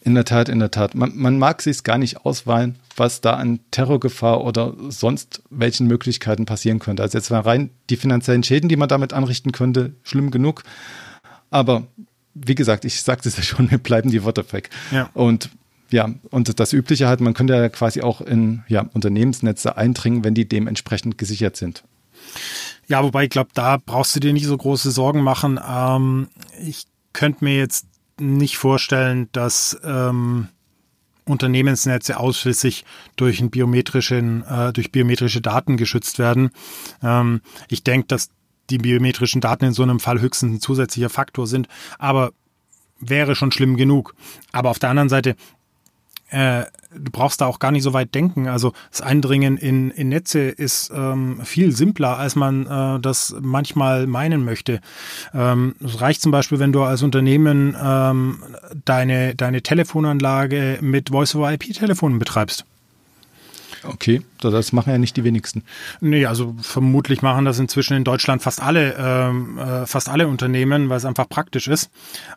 In 0.01 0.15
der 0.15 0.25
Tat, 0.25 0.49
in 0.49 0.59
der 0.59 0.71
Tat. 0.71 0.95
Man, 0.95 1.15
man 1.15 1.37
mag 1.37 1.61
sich 1.61 1.83
gar 1.83 1.97
nicht 1.97 2.25
auswahlen, 2.25 2.77
was 2.99 3.21
da 3.21 3.33
an 3.33 3.59
Terrorgefahr 3.71 4.43
oder 4.43 4.73
sonst 4.89 5.41
welchen 5.49 5.87
Möglichkeiten 5.87 6.45
passieren 6.45 6.79
könnte. 6.79 7.03
Also 7.03 7.17
jetzt 7.17 7.31
mal 7.31 7.39
rein 7.39 7.69
die 7.89 7.97
finanziellen 7.97 8.43
Schäden, 8.43 8.69
die 8.69 8.75
man 8.75 8.89
damit 8.89 9.13
anrichten 9.13 9.51
könnte, 9.51 9.93
schlimm 10.03 10.31
genug. 10.31 10.63
Aber 11.49 11.87
wie 12.33 12.55
gesagt, 12.55 12.85
ich 12.85 13.01
sagte 13.01 13.29
es 13.29 13.37
ja 13.37 13.43
schon, 13.43 13.67
mir 13.71 13.79
bleiben 13.79 14.11
die 14.11 14.23
Worte 14.23 14.45
weg. 14.51 14.69
Ja. 14.91 15.09
Und 15.13 15.49
ja, 15.91 16.09
und 16.29 16.59
das 16.59 16.71
Übliche 16.71 17.07
halt, 17.07 17.19
man 17.19 17.33
könnte 17.33 17.55
ja 17.55 17.67
quasi 17.69 18.01
auch 18.01 18.21
in 18.21 18.63
ja, 18.67 18.85
Unternehmensnetze 18.93 19.75
eindringen, 19.75 20.23
wenn 20.23 20.35
die 20.35 20.47
dementsprechend 20.47 21.17
gesichert 21.17 21.57
sind. 21.57 21.83
Ja, 22.87 23.03
wobei 23.03 23.23
ich 23.23 23.29
glaube, 23.31 23.49
da 23.53 23.77
brauchst 23.83 24.15
du 24.15 24.19
dir 24.19 24.33
nicht 24.33 24.45
so 24.45 24.55
große 24.55 24.91
Sorgen 24.91 25.21
machen. 25.21 25.59
Ähm, 25.67 26.27
ich 26.63 26.85
könnte 27.13 27.43
mir 27.43 27.57
jetzt 27.57 27.87
nicht 28.19 28.57
vorstellen, 28.57 29.29
dass 29.31 29.79
ähm, 29.83 30.49
Unternehmensnetze 31.29 32.19
ausschließlich 32.19 32.85
durch, 33.15 33.39
einen 33.39 33.49
biometrischen, 33.49 34.43
äh, 34.43 34.73
durch 34.73 34.91
biometrische 34.91 35.41
Daten 35.41 35.77
geschützt 35.77 36.19
werden. 36.19 36.51
Ähm, 37.01 37.41
ich 37.69 37.83
denke, 37.83 38.07
dass 38.07 38.29
die 38.69 38.77
biometrischen 38.77 39.41
Daten 39.41 39.65
in 39.65 39.73
so 39.73 39.83
einem 39.83 39.99
Fall 39.99 40.21
höchstens 40.21 40.53
ein 40.53 40.61
zusätzlicher 40.61 41.09
Faktor 41.09 41.47
sind, 41.47 41.67
aber 41.97 42.31
wäre 42.99 43.35
schon 43.35 43.51
schlimm 43.51 43.77
genug. 43.77 44.15
Aber 44.51 44.69
auf 44.69 44.79
der 44.79 44.89
anderen 44.89 45.09
Seite, 45.09 45.35
äh, 46.29 46.65
du 46.91 47.11
brauchst 47.11 47.41
da 47.41 47.45
auch 47.45 47.59
gar 47.59 47.71
nicht 47.71 47.83
so 47.83 47.93
weit 47.93 48.13
denken. 48.15 48.47
Also 48.47 48.73
das 48.91 49.01
Eindringen 49.01 49.57
in, 49.57 49.91
in 49.91 50.09
Netze 50.09 50.41
ist 50.41 50.91
ähm, 50.93 51.41
viel 51.43 51.71
simpler, 51.71 52.17
als 52.17 52.35
man 52.35 52.65
äh, 52.65 52.99
das 52.99 53.35
manchmal 53.41 54.07
meinen 54.07 54.43
möchte. 54.43 54.81
Ähm, 55.33 55.75
es 55.83 56.01
reicht 56.01 56.21
zum 56.21 56.31
Beispiel, 56.31 56.59
wenn 56.59 56.71
du 56.71 56.83
als 56.83 57.03
Unternehmen 57.03 57.75
ähm, 57.81 58.43
deine, 58.85 59.35
deine 59.35 59.61
Telefonanlage 59.61 60.79
mit 60.81 61.09
Voice-over-IP-Telefonen 61.09 62.19
betreibst. 62.19 62.65
Okay, 63.83 64.21
das 64.39 64.71
machen 64.71 64.91
ja 64.91 64.97
nicht 64.97 65.17
die 65.17 65.23
wenigsten. 65.23 65.63
Nee, 66.01 66.25
also 66.25 66.55
vermutlich 66.61 67.21
machen 67.21 67.45
das 67.45 67.59
inzwischen 67.59 67.95
in 67.95 68.03
Deutschland 68.03 68.41
fast 68.41 68.61
alle, 68.61 68.95
ähm, 68.97 69.57
äh, 69.57 69.85
fast 69.85 70.09
alle 70.09 70.27
Unternehmen, 70.27 70.89
weil 70.89 70.97
es 70.97 71.05
einfach 71.05 71.29
praktisch 71.29 71.67
ist. 71.67 71.89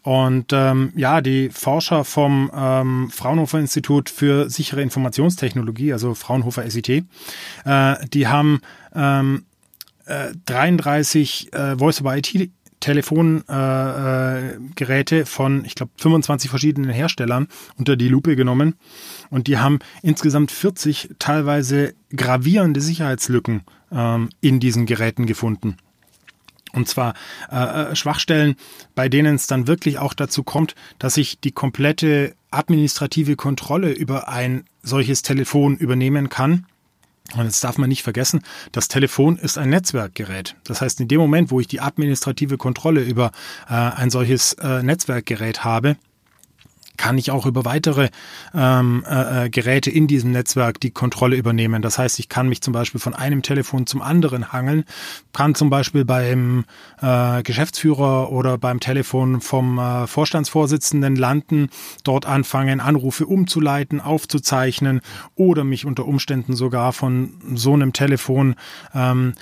Und 0.02 0.52
ähm, 0.52 0.92
ja, 0.96 1.20
die 1.20 1.50
Forscher 1.50 2.04
vom 2.04 2.50
ähm, 2.54 3.10
Fraunhofer 3.10 3.58
Institut 3.58 4.10
für 4.10 4.50
sichere 4.50 4.82
Informationstechnologie, 4.82 5.92
also 5.92 6.14
Fraunhofer 6.14 6.68
SIT, 6.70 6.88
äh, 6.88 7.02
die 8.12 8.28
haben 8.28 8.60
ähm, 8.94 9.44
äh, 10.06 10.32
33 10.46 11.52
äh, 11.52 11.76
Voice-over-IT 11.76 12.50
Telefongeräte 12.82 15.20
äh, 15.20 15.24
von, 15.24 15.64
ich 15.64 15.74
glaube, 15.74 15.92
25 15.96 16.50
verschiedenen 16.50 16.90
Herstellern 16.90 17.48
unter 17.78 17.96
die 17.96 18.08
Lupe 18.08 18.36
genommen. 18.36 18.74
Und 19.30 19.46
die 19.46 19.56
haben 19.58 19.78
insgesamt 20.02 20.50
40 20.50 21.12
teilweise 21.18 21.94
gravierende 22.14 22.82
Sicherheitslücken 22.82 23.62
ähm, 23.90 24.28
in 24.42 24.60
diesen 24.60 24.84
Geräten 24.84 25.24
gefunden. 25.26 25.78
Und 26.74 26.88
zwar 26.88 27.14
äh, 27.50 27.92
äh 27.92 27.96
Schwachstellen, 27.96 28.56
bei 28.94 29.08
denen 29.08 29.36
es 29.36 29.46
dann 29.46 29.66
wirklich 29.66 29.98
auch 29.98 30.14
dazu 30.14 30.42
kommt, 30.42 30.74
dass 30.98 31.16
ich 31.16 31.40
die 31.40 31.52
komplette 31.52 32.34
administrative 32.50 33.36
Kontrolle 33.36 33.92
über 33.92 34.28
ein 34.28 34.64
solches 34.82 35.22
Telefon 35.22 35.76
übernehmen 35.76 36.28
kann 36.28 36.66
und 37.34 37.44
jetzt 37.44 37.62
darf 37.64 37.78
man 37.78 37.88
nicht 37.88 38.02
vergessen, 38.02 38.42
das 38.72 38.88
Telefon 38.88 39.36
ist 39.36 39.58
ein 39.58 39.70
Netzwerkgerät. 39.70 40.56
Das 40.64 40.80
heißt, 40.80 41.00
in 41.00 41.08
dem 41.08 41.20
Moment, 41.20 41.50
wo 41.50 41.60
ich 41.60 41.66
die 41.66 41.80
administrative 41.80 42.58
Kontrolle 42.58 43.02
über 43.02 43.32
äh, 43.68 43.72
ein 43.74 44.10
solches 44.10 44.54
äh, 44.54 44.82
Netzwerkgerät 44.82 45.64
habe, 45.64 45.96
kann 46.96 47.18
ich 47.18 47.30
auch 47.30 47.46
über 47.46 47.64
weitere 47.64 48.10
ähm, 48.54 49.04
äh, 49.08 49.46
äh, 49.46 49.50
Geräte 49.50 49.90
in 49.90 50.06
diesem 50.06 50.32
Netzwerk 50.32 50.80
die 50.80 50.90
Kontrolle 50.90 51.36
übernehmen. 51.36 51.82
Das 51.82 51.98
heißt, 51.98 52.18
ich 52.18 52.28
kann 52.28 52.48
mich 52.48 52.60
zum 52.60 52.72
Beispiel 52.72 53.00
von 53.00 53.14
einem 53.14 53.42
Telefon 53.42 53.86
zum 53.86 54.02
anderen 54.02 54.52
hangeln, 54.52 54.84
kann 55.32 55.54
zum 55.54 55.70
Beispiel 55.70 56.04
beim 56.04 56.64
äh, 57.00 57.42
Geschäftsführer 57.42 58.30
oder 58.30 58.58
beim 58.58 58.80
Telefon 58.80 59.40
vom 59.40 59.78
äh, 59.78 60.06
Vorstandsvorsitzenden 60.06 61.16
landen, 61.16 61.70
dort 62.04 62.26
anfangen, 62.26 62.80
Anrufe 62.80 63.26
umzuleiten, 63.26 64.00
aufzuzeichnen 64.00 65.00
oder 65.34 65.64
mich 65.64 65.86
unter 65.86 66.06
Umständen 66.06 66.54
sogar 66.54 66.92
von 66.92 67.34
so 67.54 67.72
einem 67.72 67.92
Telefon 67.92 68.54
ähm, 68.94 69.34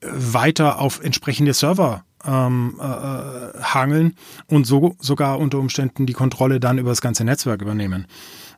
weiter 0.00 0.80
auf 0.80 1.02
entsprechende 1.02 1.54
Server 1.54 2.04
ähm, 2.24 2.80
äh, 2.80 3.62
hangeln 3.62 4.14
und 4.46 4.66
so 4.66 4.96
sogar 4.98 5.38
unter 5.38 5.58
Umständen 5.58 6.06
die 6.06 6.12
Kontrolle 6.12 6.60
dann 6.60 6.78
über 6.78 6.90
das 6.90 7.00
ganze 7.00 7.24
Netzwerk 7.24 7.62
übernehmen. 7.62 8.06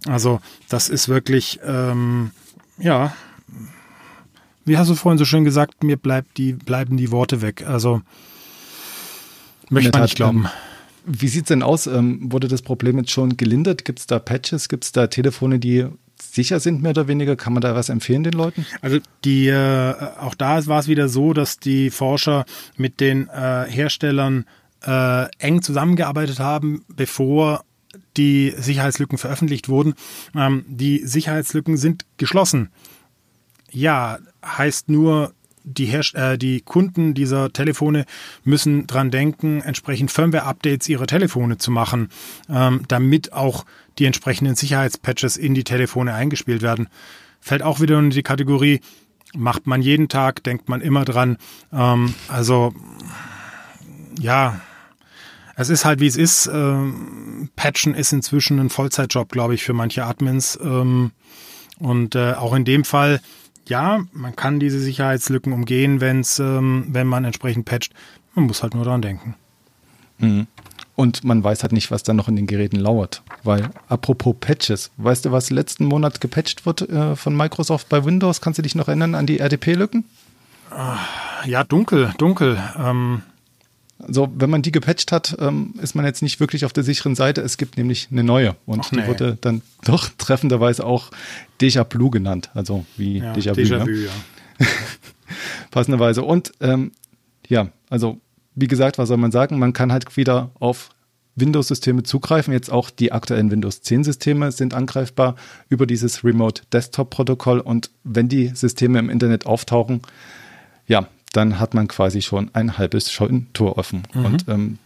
Also 0.07 0.40
das 0.69 0.88
ist 0.88 1.09
wirklich, 1.09 1.61
ähm, 1.64 2.31
ja, 2.79 3.14
wie 4.64 4.79
hast 4.79 4.88
du 4.88 4.95
vorhin 4.95 5.19
so 5.19 5.25
schön 5.25 5.45
gesagt, 5.45 5.85
mir 5.85 5.97
bleibt 5.97 6.38
die, 6.38 6.52
bleiben 6.52 6.97
die 6.97 7.11
Worte 7.11 7.43
weg. 7.43 7.64
Also 7.67 8.02
möchte 9.69 9.90
man 9.93 10.02
nicht 10.02 10.17
glauben. 10.17 10.45
Ähm, 10.45 10.50
wie 11.07 11.29
sieht 11.29 11.45
es 11.45 11.49
denn 11.49 11.62
aus? 11.62 11.87
Ähm, 11.87 12.33
wurde 12.33 12.49
das 12.49 12.62
Problem 12.62 12.99
jetzt 12.99 13.11
schon 13.11 13.37
gelindert? 13.37 13.85
Gibt 13.85 14.00
es 14.00 14.07
da 14.07 14.19
Patches? 14.19 14.69
Gibt 14.69 14.85
es 14.85 14.93
da 14.93 15.07
Telefone, 15.07 15.59
die 15.59 15.87
sicher 16.21 16.61
sind, 16.61 16.83
mehr 16.83 16.91
oder 16.91 17.09
weniger? 17.09 17.37
Kann 17.37 17.53
man 17.53 17.61
da 17.61 17.75
was 17.75 17.89
empfehlen 17.89 18.23
den 18.23 18.33
Leuten? 18.33 18.67
Also 18.81 18.99
die, 19.25 19.49
äh, 19.49 19.95
auch 20.21 20.35
da 20.35 20.67
war 20.67 20.81
es 20.81 20.89
wieder 20.89 21.09
so, 21.09 21.33
dass 21.33 21.59
die 21.59 21.91
Forscher 21.91 22.45
mit 22.77 23.00
den 23.00 23.29
äh, 23.29 23.67
Herstellern 23.69 24.45
äh, 24.85 25.27
eng 25.39 25.62
zusammengearbeitet 25.62 26.39
haben, 26.39 26.85
bevor 26.89 27.65
die 28.17 28.55
Sicherheitslücken 28.57 29.19
veröffentlicht 29.19 29.69
wurden. 29.69 29.95
Ähm, 30.35 30.65
die 30.69 31.03
Sicherheitslücken 31.05 31.77
sind 31.77 32.07
geschlossen. 32.17 32.71
Ja, 33.71 34.19
heißt 34.45 34.89
nur, 34.89 35.33
die, 35.65 35.89
äh, 35.93 36.39
die 36.39 36.61
Kunden 36.62 37.15
dieser 37.15 37.53
Telefone 37.53 38.07
müssen 38.45 38.87
dran 38.87 39.11
denken, 39.11 39.61
entsprechend 39.61 40.11
Firmware-Updates 40.11 40.89
ihrer 40.89 41.07
Telefone 41.07 41.59
zu 41.59 41.71
machen, 41.71 42.09
ähm, 42.49 42.83
damit 42.89 43.33
auch 43.33 43.65
die 44.00 44.07
entsprechenden 44.07 44.57
Sicherheitspatches 44.57 45.37
in 45.37 45.54
die 45.54 45.64
Telefone 45.64 46.14
eingespielt 46.14 46.62
werden. 46.62 46.88
Fällt 47.40 47.62
auch 47.62 47.80
wieder 47.80 47.99
in 47.99 48.11
die 48.11 48.23
Kategorie, 48.23 48.80
macht 49.35 49.66
man 49.66 49.83
jeden 49.83 50.09
Tag, 50.09 50.42
denkt 50.42 50.69
man 50.69 50.80
immer 50.80 51.04
dran. 51.04 51.37
Ähm, 51.73 52.14
also 52.28 52.75
ja, 54.19 54.61
es 55.57 55.69
ist 55.69 55.85
halt 55.85 56.00
wie 56.00 56.07
es 56.07 56.16
ist. 56.16 56.50
Ähm, 56.52 57.50
Patchen 57.54 57.95
ist 57.95 58.12
inzwischen 58.12 58.59
ein 58.59 58.71
Vollzeitjob, 58.71 59.30
glaube 59.30 59.54
ich, 59.54 59.62
für 59.62 59.73
manche 59.73 60.04
Admins. 60.04 60.59
Ähm, 60.61 61.12
und 61.78 62.14
äh, 62.14 62.33
auch 62.33 62.54
in 62.54 62.64
dem 62.64 62.85
Fall 62.85 63.21
ja, 63.71 64.04
man 64.12 64.35
kann 64.35 64.61
diese 64.61 64.80
Sicherheitslücken 64.80 65.52
umgehen, 65.52 66.00
wenn's, 66.00 66.38
ähm, 66.40 66.87
wenn 66.88 67.07
man 67.07 67.25
entsprechend 67.25 67.64
patcht. 67.64 67.95
Man 68.35 68.47
muss 68.47 68.62
halt 68.62 68.75
nur 68.75 68.85
daran 68.85 69.00
denken. 69.00 69.37
Mhm. 70.19 70.47
Und 71.00 71.25
man 71.25 71.42
weiß 71.42 71.62
halt 71.62 71.73
nicht, 71.73 71.90
was 71.90 72.02
da 72.02 72.12
noch 72.12 72.28
in 72.28 72.37
den 72.37 72.47
Geräten 72.47 72.76
lauert. 72.76 73.23
Weil, 73.42 73.71
apropos 73.88 74.37
Patches, 74.38 74.90
weißt 74.99 75.25
du, 75.25 75.33
was 75.33 75.49
letzten 75.49 75.87
Monat 75.87 76.21
gepatcht 76.21 76.66
wird 76.66 76.83
äh, 76.90 77.16
von 77.16 77.35
Microsoft 77.35 77.88
bei 77.88 78.04
Windows? 78.04 78.42
Kannst 78.42 78.59
du 78.59 78.62
dich 78.62 78.75
noch 78.75 78.87
erinnern 78.87 79.14
an 79.14 79.25
die 79.25 79.38
RDP-Lücken? 79.38 80.04
Ja, 81.47 81.64
dunkel, 81.64 82.12
dunkel. 82.19 82.59
Ähm, 82.78 83.23
also 83.99 84.30
wenn 84.37 84.50
man 84.50 84.61
die 84.61 84.73
gepatcht 84.73 85.11
hat, 85.11 85.35
ähm, 85.40 85.73
ist 85.80 85.95
man 85.95 86.04
jetzt 86.04 86.21
nicht 86.21 86.38
wirklich 86.38 86.66
auf 86.66 86.75
der 86.75 86.85
sicheren 86.85 87.14
Seite. 87.14 87.40
Es 87.40 87.57
gibt 87.57 87.78
nämlich 87.78 88.09
eine 88.11 88.23
neue 88.23 88.57
und 88.66 88.80
Ach, 88.85 88.92
nee. 88.92 89.00
die 89.00 89.09
wurde 89.09 89.38
dann 89.40 89.62
doch 89.85 90.11
treffenderweise 90.19 90.85
auch 90.85 91.12
Deja 91.62 91.83
Blue 91.83 92.11
genannt, 92.11 92.50
also 92.52 92.85
wie 92.99 93.21
ja, 93.21 93.33
Déjà, 93.33 93.52
Déjà 93.54 93.87
Vu. 93.87 93.88
Ja. 93.88 94.66
Passenderweise. 95.71 96.23
Und 96.23 96.52
ähm, 96.61 96.92
ja, 97.49 97.69
also 97.88 98.21
wie 98.54 98.66
gesagt, 98.66 98.99
was 98.99 99.09
soll 99.09 99.16
man 99.16 99.33
sagen? 99.33 99.59
Man 99.59 99.73
kann 99.73 99.92
halt 99.92 100.16
wieder 100.16 100.50
auf 100.59 100.90
Windows-Systeme 101.37 102.02
zugreifen. 102.02 102.52
Jetzt 102.52 102.71
auch 102.71 102.90
die 102.90 103.12
aktuellen 103.12 103.50
Windows 103.50 103.83
10-Systeme 103.83 104.52
sind 104.52 104.75
angreifbar 104.75 105.37
über 105.69 105.87
dieses 105.87 106.25
Remote 106.25 106.62
Desktop-Protokoll. 106.73 107.61
Und 107.61 107.90
wenn 108.04 108.28
die 108.28 108.49
Systeme 108.49 108.99
im 108.99 109.11
Internet 109.11 109.47
auftauchen, 109.47 110.02
ja, 110.87 111.07
dann 111.33 111.61
hat 111.61 111.75
man 111.75 111.88
quasi 111.88 112.23
schon 112.23 112.50
ein 112.54 112.78
halbes 112.78 113.11
Tor 113.52 113.78
offen. 113.78 114.02
Mhm. 114.12 114.25
Und 114.25 114.49
ähm, 114.49 114.78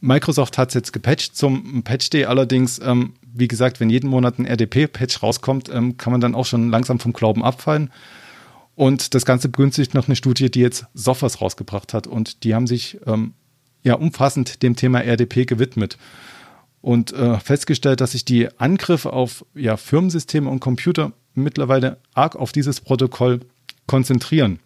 Microsoft 0.00 0.58
hat 0.58 0.68
es 0.68 0.74
jetzt 0.74 0.92
gepatcht 0.92 1.36
zum 1.36 1.82
Patch 1.82 2.10
Day. 2.10 2.26
Allerdings, 2.26 2.80
ähm, 2.82 3.14
wie 3.32 3.48
gesagt, 3.48 3.80
wenn 3.80 3.90
jeden 3.90 4.08
Monat 4.08 4.38
ein 4.38 4.46
RDP-Patch 4.46 5.22
rauskommt, 5.22 5.70
ähm, 5.72 5.96
kann 5.96 6.12
man 6.12 6.20
dann 6.20 6.34
auch 6.34 6.46
schon 6.46 6.70
langsam 6.70 7.00
vom 7.00 7.12
Glauben 7.12 7.44
abfallen. 7.44 7.90
Und 8.80 9.12
das 9.12 9.26
Ganze 9.26 9.50
begünstigt 9.50 9.92
noch 9.92 10.08
eine 10.08 10.16
Studie, 10.16 10.50
die 10.50 10.60
jetzt 10.60 10.86
Sophos 10.94 11.42
rausgebracht 11.42 11.92
hat. 11.92 12.06
Und 12.06 12.44
die 12.44 12.54
haben 12.54 12.66
sich 12.66 12.98
ähm, 13.04 13.34
ja 13.82 13.92
umfassend 13.92 14.62
dem 14.62 14.74
Thema 14.74 15.02
RDP 15.02 15.44
gewidmet 15.44 15.98
und 16.80 17.12
äh, 17.12 17.38
festgestellt, 17.40 18.00
dass 18.00 18.12
sich 18.12 18.24
die 18.24 18.48
Angriffe 18.58 19.12
auf 19.12 19.44
ja, 19.54 19.76
Firmensysteme 19.76 20.48
und 20.48 20.60
Computer 20.60 21.12
mittlerweile 21.34 21.98
arg 22.14 22.36
auf 22.36 22.52
dieses 22.52 22.80
Protokoll 22.80 23.40
konzentrieren. 23.86 24.60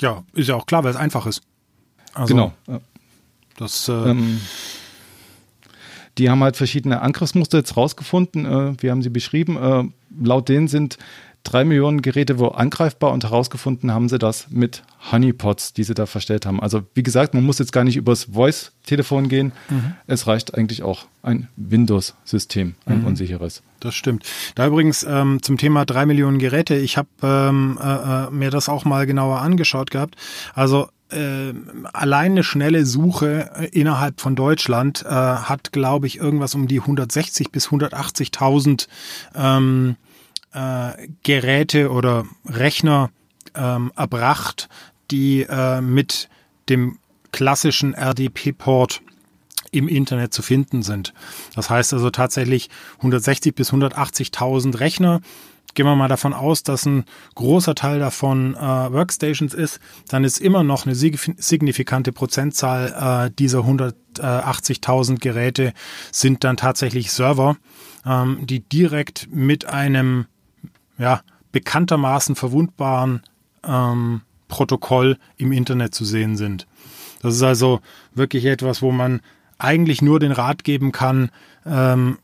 Ja, 0.00 0.24
ist 0.32 0.48
ja 0.48 0.54
auch 0.54 0.64
klar, 0.64 0.82
weil 0.84 0.92
es 0.92 0.96
einfach 0.96 1.26
ist. 1.26 1.42
Also, 2.14 2.32
genau. 2.34 2.54
Das, 3.58 3.86
äh 3.90 3.92
ähm, 3.92 4.40
die 6.16 6.30
haben 6.30 6.42
halt 6.42 6.56
verschiedene 6.56 7.02
Angriffsmuster 7.02 7.58
jetzt 7.58 7.76
rausgefunden. 7.76 8.46
Äh, 8.46 8.82
wir 8.82 8.90
haben 8.90 9.02
sie 9.02 9.10
beschrieben. 9.10 9.58
Äh, 9.58 9.84
laut 10.24 10.48
denen 10.48 10.68
sind 10.68 10.96
drei 11.46 11.64
Millionen 11.64 12.02
Geräte 12.02 12.38
wohl 12.38 12.52
angreifbar 12.54 13.12
und 13.12 13.24
herausgefunden 13.24 13.92
haben 13.92 14.08
sie 14.08 14.18
das 14.18 14.48
mit 14.50 14.82
Honeypots, 15.12 15.72
die 15.72 15.84
sie 15.84 15.94
da 15.94 16.06
verstellt 16.06 16.44
haben. 16.44 16.60
Also 16.60 16.82
wie 16.94 17.02
gesagt, 17.02 17.34
man 17.34 17.44
muss 17.44 17.58
jetzt 17.58 17.72
gar 17.72 17.84
nicht 17.84 17.96
übers 17.96 18.24
Voice-Telefon 18.32 19.28
gehen. 19.28 19.52
Mhm. 19.68 19.94
Es 20.06 20.26
reicht 20.26 20.54
eigentlich 20.54 20.82
auch 20.82 21.06
ein 21.22 21.48
Windows-System, 21.56 22.74
ein 22.84 23.00
mhm. 23.00 23.06
unsicheres. 23.06 23.62
Das 23.80 23.94
stimmt. 23.94 24.24
Da 24.54 24.66
übrigens 24.66 25.06
ähm, 25.08 25.42
zum 25.42 25.56
Thema 25.56 25.84
drei 25.84 26.06
Millionen 26.06 26.38
Geräte, 26.38 26.74
ich 26.74 26.96
habe 26.96 27.08
ähm, 27.22 27.78
äh, 27.80 27.86
äh, 28.26 28.30
mir 28.30 28.50
das 28.50 28.68
auch 28.68 28.84
mal 28.84 29.06
genauer 29.06 29.40
angeschaut 29.40 29.90
gehabt. 29.90 30.16
Also 30.54 30.88
äh, 31.10 31.52
allein 31.92 32.32
eine 32.32 32.42
schnelle 32.42 32.84
Suche 32.84 33.50
äh, 33.54 33.66
innerhalb 33.66 34.20
von 34.20 34.34
Deutschland 34.34 35.04
äh, 35.06 35.08
hat, 35.08 35.70
glaube 35.72 36.08
ich, 36.08 36.18
irgendwas 36.18 36.54
um 36.56 36.66
die 36.66 36.80
160 36.80 37.52
bis 37.52 37.68
180.000 37.68 38.88
ähm, 39.36 39.96
äh, 40.56 41.08
Geräte 41.22 41.90
oder 41.90 42.24
Rechner 42.46 43.10
ähm, 43.54 43.92
erbracht, 43.94 44.68
die 45.10 45.42
äh, 45.42 45.80
mit 45.80 46.28
dem 46.68 46.98
klassischen 47.30 47.94
RDP-Port 47.94 49.02
im 49.70 49.88
Internet 49.88 50.32
zu 50.32 50.40
finden 50.40 50.82
sind. 50.82 51.12
Das 51.54 51.68
heißt 51.68 51.92
also 51.92 52.08
tatsächlich 52.10 52.70
160 52.98 53.54
bis 53.54 53.72
180.000 53.72 54.80
Rechner. 54.80 55.20
Gehen 55.74 55.84
wir 55.84 55.94
mal 55.94 56.08
davon 56.08 56.32
aus, 56.32 56.62
dass 56.62 56.86
ein 56.86 57.04
großer 57.34 57.74
Teil 57.74 57.98
davon 57.98 58.54
äh, 58.54 58.58
Workstations 58.58 59.52
ist, 59.52 59.78
dann 60.08 60.24
ist 60.24 60.38
immer 60.38 60.62
noch 60.62 60.86
eine 60.86 60.94
signifikante 60.94 62.12
Prozentzahl 62.12 63.26
äh, 63.26 63.30
dieser 63.38 63.58
180.000 63.58 65.18
Geräte 65.18 65.74
sind 66.10 66.44
dann 66.44 66.56
tatsächlich 66.56 67.12
Server, 67.12 67.58
ähm, 68.06 68.46
die 68.46 68.60
direkt 68.60 69.28
mit 69.30 69.66
einem 69.66 70.24
ja, 70.98 71.22
bekanntermaßen 71.52 72.36
verwundbaren 72.36 73.22
ähm, 73.64 74.22
Protokoll 74.48 75.18
im 75.36 75.52
Internet 75.52 75.94
zu 75.94 76.04
sehen 76.04 76.36
sind. 76.36 76.66
Das 77.22 77.34
ist 77.34 77.42
also 77.42 77.80
wirklich 78.14 78.44
etwas, 78.44 78.82
wo 78.82 78.92
man 78.92 79.20
eigentlich 79.58 80.02
nur 80.02 80.20
den 80.20 80.32
Rat 80.32 80.64
geben 80.64 80.92
kann, 80.92 81.30
ähm, 81.64 82.18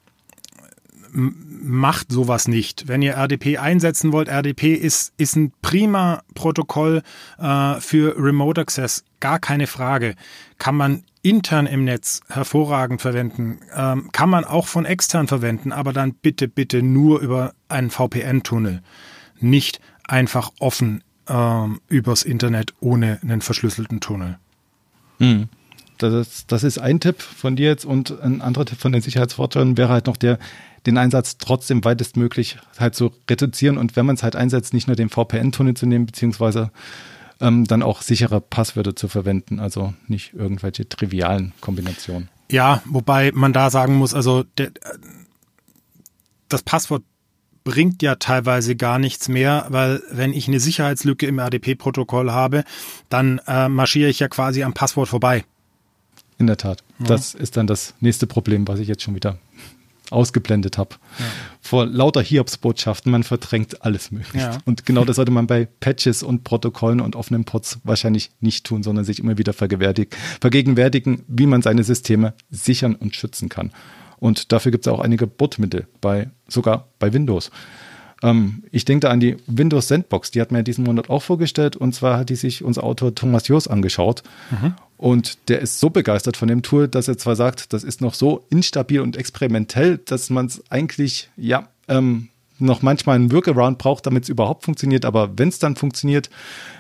macht 1.13 2.11
sowas 2.11 2.49
nicht. 2.49 2.89
Wenn 2.89 3.03
ihr 3.03 3.15
RDP 3.15 3.59
einsetzen 3.59 4.13
wollt, 4.13 4.29
RDP 4.29 4.75
ist, 4.75 5.13
ist 5.17 5.37
ein 5.37 5.53
prima 5.63 6.23
Protokoll 6.35 7.03
äh, 7.39 7.75
für 7.81 8.17
Remote 8.17 8.61
Access, 8.61 9.05
gar 9.21 9.39
keine 9.39 9.67
Frage. 9.67 10.15
Kann 10.59 10.77
man 10.77 11.05
intern 11.23 11.67
im 11.67 11.85
Netz 11.85 12.21
hervorragend 12.29 13.01
verwenden, 13.01 13.61
ähm, 13.75 14.11
kann 14.13 14.29
man 14.29 14.45
auch 14.45 14.67
von 14.67 14.85
extern 14.85 15.29
verwenden, 15.29 15.73
aber 15.73 15.93
dann 15.93 16.15
bitte, 16.15 16.49
bitte 16.49 16.83
nur 16.83 17.21
über 17.21 17.55
einen 17.69 17.91
VPN-Tunnel. 17.91 18.83
Nicht 19.39 19.81
einfach 20.05 20.51
offen 20.59 21.03
ähm, 21.29 21.81
übers 21.89 22.25
Internet 22.25 22.75
ohne 22.81 23.21
einen 23.23 23.41
verschlüsselten 23.41 24.01
Tunnel. 24.01 24.39
Mhm. 25.19 25.49
Das 25.99 26.13
ist, 26.13 26.51
das 26.51 26.65
ist 26.65 26.79
ein 26.79 26.99
Tipp 26.99 27.23
von 27.23 27.55
dir 27.55 27.69
jetzt 27.69 27.85
und 27.85 28.21
ein 28.21 28.43
anderer 28.43 28.65
Tipp 28.65 28.79
von 28.79 28.91
den 28.91 29.03
Sicherheitsvorteilen 29.03 29.77
wäre 29.77 29.93
halt 29.93 30.07
noch 30.07 30.17
der, 30.17 30.41
den 30.85 30.99
Einsatz 30.99 31.39
trotzdem 31.39 31.85
weitestmöglich 31.85 32.59
halt 32.79 32.97
zu 32.97 33.13
reduzieren 33.31 33.79
und 33.79 33.95
wenn 33.95 34.07
man 34.07 34.17
es 34.17 34.25
halt 34.25 34.35
einsetzt, 34.35 34.75
nicht 34.75 34.89
nur 34.89 34.97
den 34.97 35.11
VPN-Tunnel 35.11 35.75
zu 35.75 35.87
nehmen, 35.87 36.07
beziehungsweise 36.07 36.73
ähm, 37.43 37.67
dann 37.67 37.83
auch 37.83 38.01
sichere 38.01 38.41
Passwörter 38.41 38.97
zu 38.97 39.09
verwenden, 39.09 39.61
also 39.61 39.93
nicht 40.07 40.33
irgendwelche 40.33 40.89
trivialen 40.89 41.53
Kombinationen. 41.61 42.29
Ja, 42.51 42.83
wobei 42.87 43.33
man 43.33 43.53
da 43.53 43.69
sagen 43.71 43.95
muss, 43.95 44.15
also 44.15 44.45
der, 44.57 44.71
das 46.49 46.63
Passwort 46.63 47.03
bringt 47.65 48.03
ja 48.03 48.17
teilweise 48.17 48.77
gar 48.77 48.99
nichts 48.99 49.29
mehr, 49.29 49.67
weil 49.69 50.03
wenn 50.11 50.33
ich 50.33 50.49
eine 50.49 50.61
Sicherheitslücke 50.61 51.27
im 51.27 51.39
RDP-Protokoll 51.39 52.31
habe, 52.31 52.65
dann 53.09 53.41
äh, 53.47 53.69
marschiere 53.69 54.11
ich 54.11 54.21
ja 54.21 54.29
quasi 54.29 54.63
am 54.63 54.73
Passwort 54.73 55.09
vorbei. 55.09 55.45
In 56.39 56.47
der 56.47 56.57
Tat. 56.57 56.83
Ja. 56.99 57.07
Das 57.07 57.35
ist 57.35 57.57
dann 57.57 57.67
das 57.67 57.95
nächste 58.01 58.27
Problem, 58.27 58.67
was 58.67 58.81
ich 58.81 58.89
jetzt 58.89 59.03
schon 59.03 59.15
wieder 59.15 59.39
ausgeblendet 60.11 60.79
habe. 60.79 60.97
Ja. 61.19 61.25
Vor 61.61 61.87
lauter 61.87 62.21
Hiobsbotschaften, 62.23 63.11
man 63.11 63.23
verdrängt 63.23 63.85
alles 63.85 64.11
Mögliche. 64.11 64.39
Ja. 64.39 64.59
Und 64.65 64.85
genau 64.87 65.05
das 65.05 65.17
sollte 65.23 65.33
man 65.33 65.47
bei 65.47 65.67
Patches 65.81 66.23
und 66.23 66.45
Protokollen 66.45 67.01
und 67.01 67.17
offenen 67.17 67.45
Pods 67.45 67.81
wahrscheinlich 67.85 68.31
nicht 68.41 68.67
tun, 68.67 68.83
sondern 68.83 69.05
sich 69.05 69.21
immer 69.21 69.39
wieder 69.39 69.53
vergegenwärtigen, 69.53 71.23
wie 71.29 71.47
man 71.47 71.63
seine 71.63 71.85
Systeme 71.85 72.35
sichern 72.51 72.95
und 72.95 73.17
schützen 73.17 73.49
kann. 73.49 73.73
Und 74.19 74.53
dafür 74.53 74.71
gibt 74.71 74.87
es 74.87 74.93
auch 74.93 75.01
einige 75.01 75.27
Botmittel, 75.27 75.89
bei, 76.01 76.31
sogar 76.47 76.89
bei 76.99 77.13
Windows. 77.13 77.51
Ähm, 78.23 78.65
ich 78.71 78.85
denke 78.85 79.07
da 79.07 79.11
an 79.11 79.21
die 79.21 79.37
Windows 79.47 79.89
Sandbox, 79.89 80.31
die 80.31 80.41
hat 80.41 80.53
mir 80.53 80.63
diesen 80.63 80.85
Monat 80.85 81.11
auch 81.11 81.23
vorgestellt 81.23 81.77
und 81.77 81.95
zwar 81.95 82.19
hat 82.19 82.31
die 82.31 82.37
sich 82.37 82.63
unser 82.63 82.85
Autor 82.85 83.15
Thomas 83.15 83.49
Joos 83.49 83.69
angeschaut 83.69 84.23
mhm. 84.51 84.75
und 84.97 85.49
der 85.49 85.61
ist 85.61 85.81
so 85.81 85.91
begeistert 85.91 86.37
von 86.37 86.49
dem 86.49 86.63
Tool, 86.63 86.89
dass 86.89 87.09
er 87.09 87.19
zwar 87.19 87.37
sagt, 87.37 87.73
das 87.73 87.85
ist 87.85 88.01
noch 88.01 88.15
so 88.15 88.45
instabil 88.51 89.01
und 89.01 89.17
experimentell, 89.17 89.99
dass 89.99 90.31
man 90.31 90.47
es 90.47 90.63
eigentlich, 90.71 91.31
ja, 91.37 91.69
ähm, 91.89 92.29
noch 92.59 92.81
manchmal 92.81 93.17
einen 93.17 93.33
Workaround 93.33 93.79
braucht, 93.79 94.07
damit 94.07 94.25
es 94.25 94.29
überhaupt 94.29 94.65
funktioniert. 94.65 95.05
Aber 95.05 95.37
wenn 95.37 95.49
es 95.49 95.59
dann 95.59 95.77
funktioniert, 95.77 96.31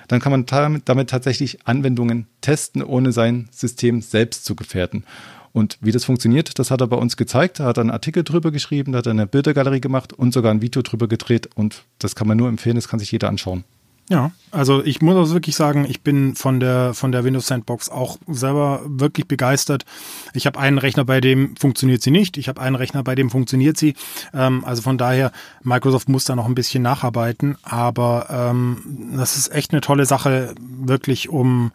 dann 0.08 0.20
kann 0.20 0.32
man 0.32 0.46
damit, 0.46 0.88
damit 0.88 1.10
tatsächlich 1.10 1.66
Anwendungen 1.66 2.26
testen, 2.40 2.82
ohne 2.82 3.12
sein 3.12 3.48
System 3.50 4.00
selbst 4.00 4.44
zu 4.44 4.54
gefährden. 4.54 5.04
Und 5.52 5.78
wie 5.80 5.92
das 5.92 6.04
funktioniert, 6.04 6.58
das 6.58 6.70
hat 6.70 6.80
er 6.80 6.86
bei 6.86 6.96
uns 6.96 7.16
gezeigt. 7.16 7.60
Er 7.60 7.66
hat 7.66 7.78
einen 7.78 7.90
Artikel 7.90 8.24
drüber 8.24 8.50
geschrieben, 8.50 8.96
hat 8.96 9.06
eine 9.06 9.26
Bildergalerie 9.26 9.80
gemacht 9.80 10.12
und 10.12 10.32
sogar 10.32 10.50
ein 10.50 10.62
Video 10.62 10.82
drüber 10.82 11.08
gedreht. 11.08 11.50
Und 11.54 11.84
das 11.98 12.14
kann 12.14 12.26
man 12.26 12.38
nur 12.38 12.48
empfehlen, 12.48 12.76
das 12.76 12.88
kann 12.88 12.98
sich 12.98 13.12
jeder 13.12 13.28
anschauen. 13.28 13.64
Ja, 14.08 14.32
also 14.50 14.84
ich 14.84 15.00
muss 15.00 15.16
also 15.16 15.34
wirklich 15.34 15.54
sagen, 15.54 15.86
ich 15.88 16.02
bin 16.02 16.34
von 16.34 16.58
der 16.58 16.92
von 16.92 17.12
der 17.12 17.24
Windows 17.24 17.46
Sandbox 17.46 17.88
auch 17.88 18.18
selber 18.26 18.82
wirklich 18.84 19.28
begeistert. 19.28 19.84
Ich 20.34 20.44
habe 20.46 20.58
einen 20.58 20.78
Rechner, 20.78 21.04
bei 21.04 21.20
dem 21.20 21.56
funktioniert 21.56 22.02
sie 22.02 22.10
nicht. 22.10 22.36
Ich 22.36 22.48
habe 22.48 22.60
einen 22.60 22.76
Rechner, 22.76 23.04
bei 23.04 23.14
dem 23.14 23.30
funktioniert 23.30 23.78
sie. 23.78 23.94
Ähm, 24.34 24.64
also 24.64 24.82
von 24.82 24.98
daher, 24.98 25.30
Microsoft 25.62 26.08
muss 26.08 26.24
da 26.24 26.34
noch 26.34 26.46
ein 26.46 26.54
bisschen 26.54 26.82
nacharbeiten, 26.82 27.56
aber 27.62 28.26
ähm, 28.28 29.12
das 29.16 29.36
ist 29.36 29.52
echt 29.52 29.70
eine 29.72 29.80
tolle 29.80 30.04
Sache, 30.04 30.54
wirklich 30.60 31.28
um 31.28 31.72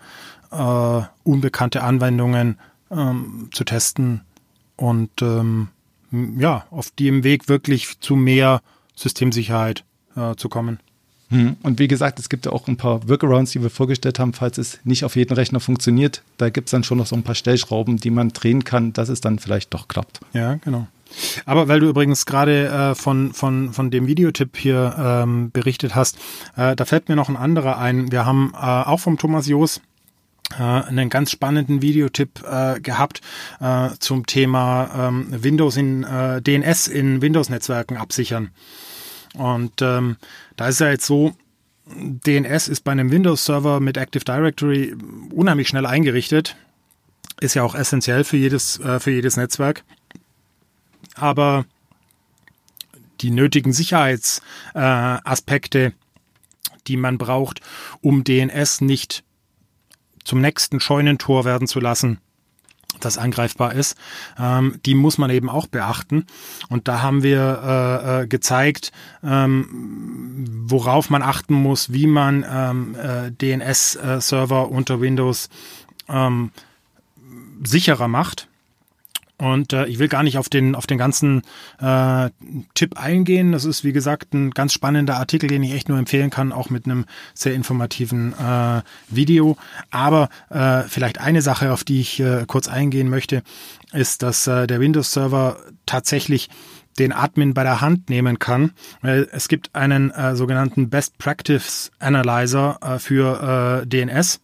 äh, 0.52 1.02
unbekannte 1.24 1.82
Anwendungen 1.82 2.58
ähm, 2.92 3.50
zu 3.52 3.64
testen 3.64 4.22
und 4.76 5.22
ähm, 5.22 5.70
ja, 6.12 6.66
auf 6.72 6.92
dem 6.92 7.24
Weg 7.24 7.50
wirklich 7.50 8.00
zu 8.00 8.16
mehr 8.16 8.62
Systemsicherheit 8.96 9.84
äh, 10.16 10.36
zu 10.36 10.50
kommen. 10.50 10.80
Hm. 11.30 11.58
Und 11.62 11.80
wie 11.80 11.90
gesagt, 11.90 12.20
es 12.20 12.30
gibt 12.30 12.46
ja 12.46 12.54
auch 12.54 12.68
ein 12.68 12.78
paar 12.78 13.08
Workarounds, 13.10 13.52
die 13.52 13.62
wir 13.62 13.70
vorgestellt 13.70 14.18
haben, 14.18 14.34
falls 14.34 14.58
es 14.58 14.80
nicht 14.86 15.04
auf 15.04 15.18
jeden 15.18 15.34
Rechner 15.34 15.60
funktioniert. 15.60 16.24
Da 16.38 16.50
gibt 16.50 16.70
es 16.70 16.72
dann 16.72 16.86
schon 16.86 16.98
noch 16.98 17.06
so 17.06 17.16
ein 17.16 17.24
paar 17.24 17.36
Stellschrauben, 17.36 17.98
die 17.98 18.12
man 18.12 18.30
drehen 18.30 18.64
kann, 18.64 18.94
dass 18.94 19.10
es 19.10 19.20
dann 19.20 19.38
vielleicht 19.40 19.74
doch 19.74 19.90
klappt. 19.90 20.22
Ja, 20.34 20.56
genau. 20.56 20.88
Aber 21.46 21.68
weil 21.68 21.80
du 21.80 21.88
übrigens 21.88 22.26
gerade 22.26 22.68
äh, 22.68 22.96
von, 22.96 23.34
von, 23.34 23.74
von 23.74 23.92
dem 23.92 24.08
Videotipp 24.08 24.58
hier 24.58 24.96
ähm, 24.98 25.52
berichtet 25.52 25.96
hast, 25.96 26.18
äh, 26.56 26.76
da 26.76 26.86
fällt 26.86 27.10
mir 27.10 27.16
noch 27.16 27.30
ein 27.30 27.38
anderer 27.38 27.78
ein. 27.78 28.12
Wir 28.12 28.26
haben 28.26 28.54
äh, 28.54 28.58
auch 28.58 29.00
vom 29.00 29.18
Thomas 29.18 29.48
Joos 29.48 29.82
äh, 30.52 30.64
einen 30.64 31.10
ganz 31.10 31.32
spannenden 31.32 31.82
Videotipp 31.82 32.44
äh, 32.44 32.80
gehabt 32.80 33.22
äh, 33.60 33.90
zum 34.00 34.26
Thema 34.26 35.10
ähm, 35.10 35.28
Windows 35.30 35.78
in 35.78 36.04
äh, 36.04 36.42
DNS 36.42 36.88
in 36.88 37.22
Windows-Netzwerken 37.22 37.98
absichern. 37.98 38.52
Und 39.36 39.82
ähm, 39.82 40.18
da 40.56 40.68
ist 40.68 40.80
ja 40.80 40.90
jetzt 40.90 41.06
so, 41.06 41.36
DNS 41.86 42.68
ist 42.68 42.84
bei 42.84 42.92
einem 42.92 43.12
Windows-Server 43.12 43.80
mit 43.80 43.98
Active 43.98 44.26
Directory 44.26 44.96
unheimlich 45.32 45.68
schnell 45.68 45.86
eingerichtet. 45.86 46.56
Ist 47.40 47.54
ja 47.54 47.64
auch 47.64 47.76
essentiell 47.76 48.24
für 48.24 48.38
jedes, 48.38 48.80
äh, 48.80 49.00
für 49.00 49.12
jedes 49.12 49.38
Aber 51.16 51.66
die 53.22 53.32
nötigen 53.32 53.74
Sicherheitsaspekte, 53.74 55.80
äh, 55.80 55.92
die 56.88 56.98
man 56.98 57.18
braucht, 57.18 57.62
um 58.02 58.24
DNS 58.24 58.82
nicht 58.82 59.24
zum 60.28 60.42
nächsten 60.42 60.80
Scheunentor 60.82 61.46
werden 61.46 61.68
zu 61.68 61.80
lassen, 61.80 62.20
das 63.00 63.18
angreifbar 63.18 63.74
ist, 63.74 63.96
ähm, 64.38 64.80
die 64.86 64.94
muss 64.94 65.18
man 65.18 65.30
eben 65.30 65.50
auch 65.50 65.68
beachten. 65.68 66.26
Und 66.70 66.88
da 66.88 67.02
haben 67.02 67.24
wir 67.24 67.62
äh, 67.64 68.24
äh, 68.24 68.28
gezeigt, 68.28 68.92
ähm, 69.24 70.46
worauf 70.68 71.10
man 71.10 71.22
achten 71.22 71.54
muss, 71.54 71.94
wie 71.94 72.08
man 72.08 72.46
ähm, 72.50 72.96
äh, 72.96 73.32
DNS-Server 73.32 74.70
unter 74.70 75.00
Windows 75.00 75.50
ähm, 76.10 76.52
sicherer 77.64 78.08
macht. 78.08 78.50
Und 79.40 79.72
äh, 79.72 79.86
ich 79.86 80.00
will 80.00 80.08
gar 80.08 80.24
nicht 80.24 80.38
auf 80.38 80.50
den, 80.50 80.74
auf 80.74 80.88
den 80.88 80.98
ganzen 80.98 81.44
äh, 81.80 82.30
Tipp 82.74 83.00
eingehen. 83.00 83.52
Das 83.52 83.66
ist, 83.66 83.84
wie 83.84 83.94
gesagt, 83.94 84.34
ein 84.34 84.52
ganz 84.52 84.74
spannender 84.74 85.18
Artikel, 85.18 85.48
den 85.48 85.62
ich 85.62 85.74
echt 85.74 85.90
nur 85.90 86.00
empfehlen 86.00 86.32
kann, 86.32 86.52
auch 86.52 86.72
mit 86.72 86.86
einem 86.86 87.06
sehr 87.36 87.54
informativen 87.54 88.34
äh, 88.34 88.82
Video. 89.10 89.58
Aber 89.92 90.30
äh, 90.50 90.84
vielleicht 90.84 91.20
eine 91.20 91.44
Sache, 91.44 91.72
auf 91.72 91.84
die 91.84 92.02
ich 92.02 92.20
äh, 92.20 92.46
kurz 92.48 92.68
eingehen 92.68 93.10
möchte, 93.10 93.44
ist, 93.94 94.24
dass 94.24 94.48
äh, 94.48 94.66
der 94.66 94.80
Windows-Server 94.80 95.58
tatsächlich 95.86 96.50
den 96.98 97.14
Admin 97.14 97.54
bei 97.54 97.64
der 97.64 97.82
Hand 97.82 98.10
nehmen 98.10 98.40
kann. 98.40 98.72
Es 99.04 99.48
gibt 99.48 99.76
einen 99.76 100.12
äh, 100.12 100.36
sogenannten 100.36 100.90
Best 100.90 101.18
Practice 101.18 101.92
Analyzer 102.00 102.80
äh, 102.82 103.00
für 103.00 103.84
äh, 103.84 103.88
DNS. 103.88 104.40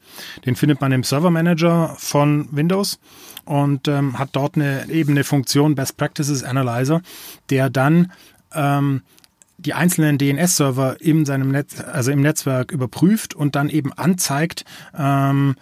Den 0.46 0.56
findet 0.56 0.80
man 0.82 0.92
im 0.92 1.04
Server 1.04 1.32
Manager 1.32 1.96
von 1.98 2.48
Windows 2.52 3.00
und 3.46 3.88
ähm, 3.88 4.20
hat 4.20 4.30
dort 4.34 4.56
eine 4.56 4.90
ebene 4.90 5.24
Funktion 5.24 5.76
Best 5.76 5.98
Practices 5.98 6.44
Analyzer, 6.44 7.02
der 7.50 7.70
dann 7.70 8.12
ähm, 8.54 9.02
die 9.58 9.74
einzelnen 9.74 10.18
DNS-Server 10.18 11.00
in 11.00 11.26
seinem 11.26 11.50
Netz, 11.52 11.80
also 11.80 12.12
im 12.12 12.22
Netzwerk 12.22 12.72
überprüft 12.72 13.34
und 13.34 13.56
dann 13.56 13.70
eben 13.70 13.94
anzeigt, 13.94 14.66
ähm, 14.98 15.56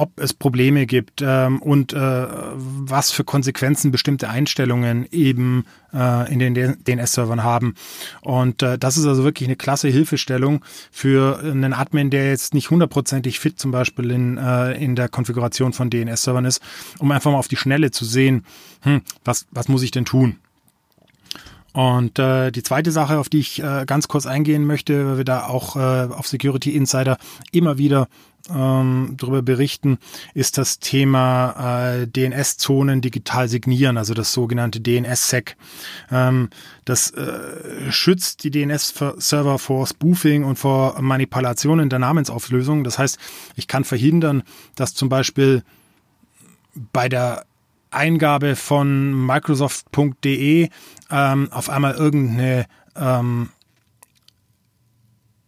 ob 0.00 0.18
es 0.18 0.32
Probleme 0.32 0.86
gibt 0.86 1.20
ähm, 1.22 1.60
und 1.60 1.92
äh, 1.92 1.96
was 1.98 3.10
für 3.10 3.22
Konsequenzen 3.22 3.90
bestimmte 3.90 4.30
Einstellungen 4.30 5.06
eben 5.12 5.66
äh, 5.92 6.32
in 6.32 6.38
den 6.38 6.54
DNS-Servern 6.54 7.44
haben. 7.44 7.74
Und 8.22 8.62
äh, 8.62 8.78
das 8.78 8.96
ist 8.96 9.04
also 9.04 9.24
wirklich 9.24 9.46
eine 9.46 9.56
klasse 9.56 9.88
Hilfestellung 9.88 10.64
für 10.90 11.40
einen 11.40 11.74
Admin, 11.74 12.08
der 12.08 12.30
jetzt 12.30 12.54
nicht 12.54 12.70
hundertprozentig 12.70 13.38
fit 13.40 13.58
zum 13.58 13.72
Beispiel 13.72 14.10
in, 14.10 14.38
äh, 14.38 14.72
in 14.82 14.96
der 14.96 15.10
Konfiguration 15.10 15.74
von 15.74 15.90
DNS-Servern 15.90 16.46
ist, 16.46 16.62
um 16.98 17.10
einfach 17.12 17.30
mal 17.30 17.38
auf 17.38 17.48
die 17.48 17.56
Schnelle 17.56 17.90
zu 17.90 18.06
sehen, 18.06 18.46
hm, 18.80 19.02
was, 19.22 19.46
was 19.50 19.68
muss 19.68 19.82
ich 19.82 19.90
denn 19.90 20.06
tun? 20.06 20.38
Und 21.72 22.18
äh, 22.18 22.50
die 22.50 22.62
zweite 22.62 22.90
Sache, 22.90 23.18
auf 23.18 23.28
die 23.28 23.38
ich 23.38 23.62
äh, 23.62 23.84
ganz 23.86 24.08
kurz 24.08 24.26
eingehen 24.26 24.66
möchte, 24.66 25.06
weil 25.06 25.16
wir 25.18 25.24
da 25.24 25.46
auch 25.46 25.76
äh, 25.76 26.12
auf 26.12 26.26
Security 26.26 26.74
Insider 26.74 27.16
immer 27.52 27.78
wieder 27.78 28.08
ähm, 28.52 29.14
darüber 29.16 29.42
berichten, 29.42 29.98
ist 30.34 30.58
das 30.58 30.78
Thema 30.78 32.00
äh, 32.00 32.06
DNS-Zonen 32.06 33.00
digital 33.00 33.48
signieren, 33.48 33.96
also 33.96 34.14
das 34.14 34.32
sogenannte 34.32 34.80
DNS-Sec. 34.80 35.56
Ähm, 36.10 36.48
das 36.84 37.12
äh, 37.12 37.90
schützt 37.90 38.42
die 38.44 38.50
DNS-Server 38.50 39.58
vor 39.58 39.86
Spoofing 39.86 40.44
und 40.44 40.56
vor 40.56 41.00
Manipulationen 41.00 41.88
der 41.90 41.98
Namensauflösung. 41.98 42.82
Das 42.82 42.98
heißt, 42.98 43.18
ich 43.56 43.68
kann 43.68 43.84
verhindern, 43.84 44.42
dass 44.74 44.94
zum 44.94 45.08
Beispiel 45.08 45.62
bei 46.92 47.08
der 47.08 47.44
Eingabe 47.90 48.56
von 48.56 49.26
Microsoft.de 49.26 50.68
ähm, 51.10 51.48
auf 51.52 51.68
einmal 51.68 51.94
irgendeine 51.94 52.66
ähm, 52.96 53.50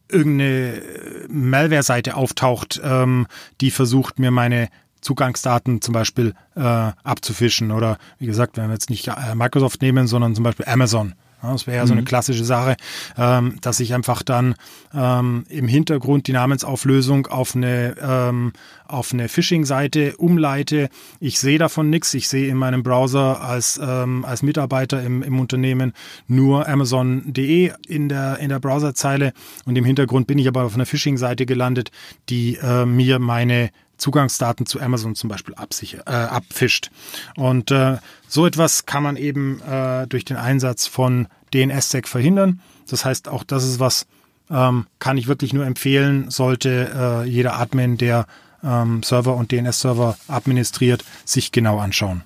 irgendeine 0.08 0.82
Malware-Seite 1.28 2.16
auftaucht, 2.16 2.80
ähm, 2.84 3.26
die 3.60 3.70
versucht 3.70 4.18
mir 4.18 4.30
meine 4.30 4.68
Zugangsdaten 5.00 5.80
zum 5.80 5.94
Beispiel 5.94 6.34
äh, 6.54 6.60
abzufischen 6.60 7.72
oder 7.72 7.98
wie 8.18 8.26
gesagt, 8.26 8.56
wenn 8.56 8.68
wir 8.68 8.74
jetzt 8.74 8.90
nicht 8.90 9.08
äh, 9.08 9.34
Microsoft 9.34 9.82
nehmen, 9.82 10.06
sondern 10.06 10.34
zum 10.34 10.44
Beispiel 10.44 10.66
Amazon. 10.66 11.14
Das 11.42 11.66
wäre 11.66 11.78
ja 11.78 11.86
so 11.86 11.92
eine 11.92 12.02
mhm. 12.02 12.06
klassische 12.06 12.44
Sache, 12.44 12.76
ähm, 13.18 13.56
dass 13.60 13.80
ich 13.80 13.94
einfach 13.94 14.22
dann 14.22 14.54
ähm, 14.94 15.44
im 15.48 15.66
Hintergrund 15.66 16.28
die 16.28 16.32
Namensauflösung 16.32 17.26
auf 17.26 17.56
eine, 17.56 17.96
ähm, 18.00 18.52
auf 18.86 19.12
eine 19.12 19.28
Phishing-Seite 19.28 20.16
umleite. 20.16 20.88
Ich 21.18 21.40
sehe 21.40 21.58
davon 21.58 21.90
nichts. 21.90 22.14
Ich 22.14 22.28
sehe 22.28 22.48
in 22.48 22.56
meinem 22.56 22.82
Browser 22.82 23.40
als, 23.40 23.80
ähm, 23.82 24.24
als 24.24 24.42
Mitarbeiter 24.42 25.02
im, 25.02 25.22
im 25.22 25.40
Unternehmen 25.40 25.92
nur 26.28 26.68
Amazon.de 26.68 27.72
in 27.88 28.08
der, 28.08 28.38
in 28.38 28.48
der 28.48 28.60
Browserzeile 28.60 29.32
und 29.64 29.76
im 29.76 29.84
Hintergrund 29.84 30.26
bin 30.26 30.38
ich 30.38 30.48
aber 30.48 30.62
auf 30.62 30.74
einer 30.74 30.86
Phishing-Seite 30.86 31.46
gelandet, 31.46 31.90
die 32.28 32.56
äh, 32.62 32.86
mir 32.86 33.18
meine 33.18 33.70
Zugangsdaten 34.02 34.66
zu 34.66 34.80
Amazon 34.80 35.14
zum 35.14 35.30
Beispiel 35.30 35.54
äh, 35.54 36.10
abfischt. 36.10 36.90
Und 37.36 37.70
äh, 37.70 37.98
so 38.28 38.46
etwas 38.46 38.84
kann 38.84 39.02
man 39.02 39.16
eben 39.16 39.62
äh, 39.62 40.06
durch 40.08 40.24
den 40.24 40.36
Einsatz 40.36 40.86
von 40.86 41.28
DNSSEC 41.54 42.08
verhindern. 42.08 42.60
Das 42.88 43.04
heißt, 43.04 43.28
auch 43.28 43.44
das 43.44 43.64
ist 43.64 43.78
was, 43.78 44.06
ähm, 44.50 44.86
kann 44.98 45.16
ich 45.16 45.28
wirklich 45.28 45.52
nur 45.52 45.64
empfehlen, 45.64 46.30
sollte 46.30 47.24
äh, 47.24 47.28
jeder 47.28 47.58
Admin, 47.58 47.96
der 47.96 48.26
ähm, 48.64 49.02
Server 49.02 49.36
und 49.36 49.52
DNS-Server 49.52 50.16
administriert, 50.28 51.04
sich 51.24 51.52
genau 51.52 51.78
anschauen. 51.78 52.22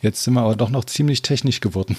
Jetzt 0.00 0.22
sind 0.22 0.34
wir 0.34 0.42
aber 0.42 0.56
doch 0.56 0.70
noch 0.70 0.84
ziemlich 0.84 1.22
technisch 1.22 1.60
geworden. 1.60 1.96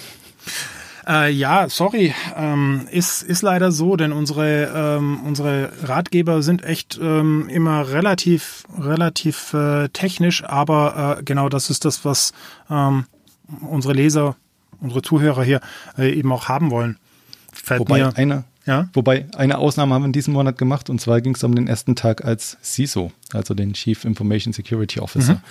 Äh, 1.08 1.32
ja, 1.32 1.70
sorry, 1.70 2.14
ähm, 2.36 2.88
ist, 2.90 3.22
ist 3.22 3.44
leider 3.44 3.72
so, 3.72 3.96
denn 3.96 4.12
unsere, 4.12 4.98
ähm, 4.98 5.20
unsere 5.24 5.72
Ratgeber 5.84 6.42
sind 6.42 6.64
echt 6.64 7.00
ähm, 7.02 7.48
immer 7.50 7.92
relativ, 7.92 8.64
relativ 8.80 9.54
äh, 9.54 9.90
technisch, 9.90 10.44
aber 10.44 11.18
äh, 11.20 11.24
genau 11.24 11.50
das 11.50 11.70
ist 11.70 11.86
das, 11.86 12.06
was 12.06 12.34
ähm, 12.72 13.06
unsere 13.62 13.94
Leser, 13.94 14.36
unsere 14.82 15.04
Zuhörer 15.04 15.44
hier 15.44 15.62
äh, 15.98 16.12
eben 16.12 16.32
auch 16.32 16.50
haben 16.50 16.72
wollen. 16.72 16.98
Fällt 17.54 17.82
wobei 17.82 18.00
mir, 18.00 18.18
eine, 18.18 18.44
ja? 18.66 18.90
wobei 18.94 19.28
eine 19.38 19.60
Ausnahme 19.60 19.94
haben 19.94 20.02
wir 20.02 20.08
in 20.08 20.14
diesem 20.14 20.34
Monat 20.34 20.58
gemacht 20.58 20.90
und 20.90 21.00
zwar 21.00 21.22
ging 21.22 21.36
es 21.36 21.44
um 21.44 21.54
den 21.54 21.68
ersten 21.68 21.96
Tag 21.96 22.26
als 22.26 22.58
CISO, 22.64 23.12
also 23.32 23.54
den 23.54 23.74
Chief 23.74 24.06
Information 24.06 24.54
Security 24.54 25.00
Officer. 25.00 25.36
Mhm. 25.36 25.42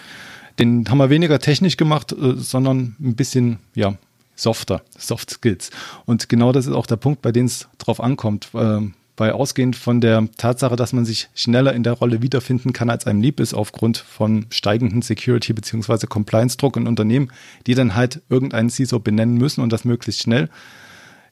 Den 0.59 0.89
haben 0.89 0.99
wir 0.99 1.11
weniger 1.11 1.39
technisch 1.39 1.77
gemacht, 1.77 2.13
äh, 2.13 2.35
sondern 2.37 2.97
ein 3.01 3.15
bisschen, 3.15 3.59
ja, 3.75 3.95
softer, 4.35 4.83
Soft 4.99 5.31
Skills. 5.31 5.71
Und 6.07 6.29
genau 6.29 6.53
das 6.53 6.67
ist 6.67 6.73
auch 6.73 6.87
der 6.87 6.97
Punkt, 6.97 7.23
bei 7.23 7.33
dem 7.33 7.47
es 7.47 7.69
drauf 7.79 8.01
ankommt. 8.01 8.49
Ähm, 8.55 8.95
weil 9.17 9.33
ausgehend 9.33 9.77
von 9.77 10.01
der 10.01 10.29
Tatsache, 10.37 10.77
dass 10.77 10.93
man 10.93 11.05
sich 11.05 11.29
schneller 11.35 11.73
in 11.73 11.85
der 11.85 11.93
Rolle 11.93 12.21
wiederfinden 12.21 12.73
kann, 12.73 12.91
als 12.91 13.07
einem 13.07 13.23
lieb 13.23 13.39
ist, 13.39 13.55
aufgrund 13.55 13.99
von 13.99 14.47
steigenden 14.51 15.03
Security- 15.03 15.53
bzw. 15.53 16.07
Compliance-Druck 16.07 16.77
in 16.77 16.89
Unternehmen, 16.89 17.31
die 17.67 17.75
dann 17.75 17.95
halt 17.95 18.23
irgendeinen 18.29 18.71
CISO 18.71 18.99
benennen 18.99 19.37
müssen 19.37 19.61
und 19.61 19.73
das 19.73 19.85
möglichst 19.85 20.23
schnell, 20.23 20.49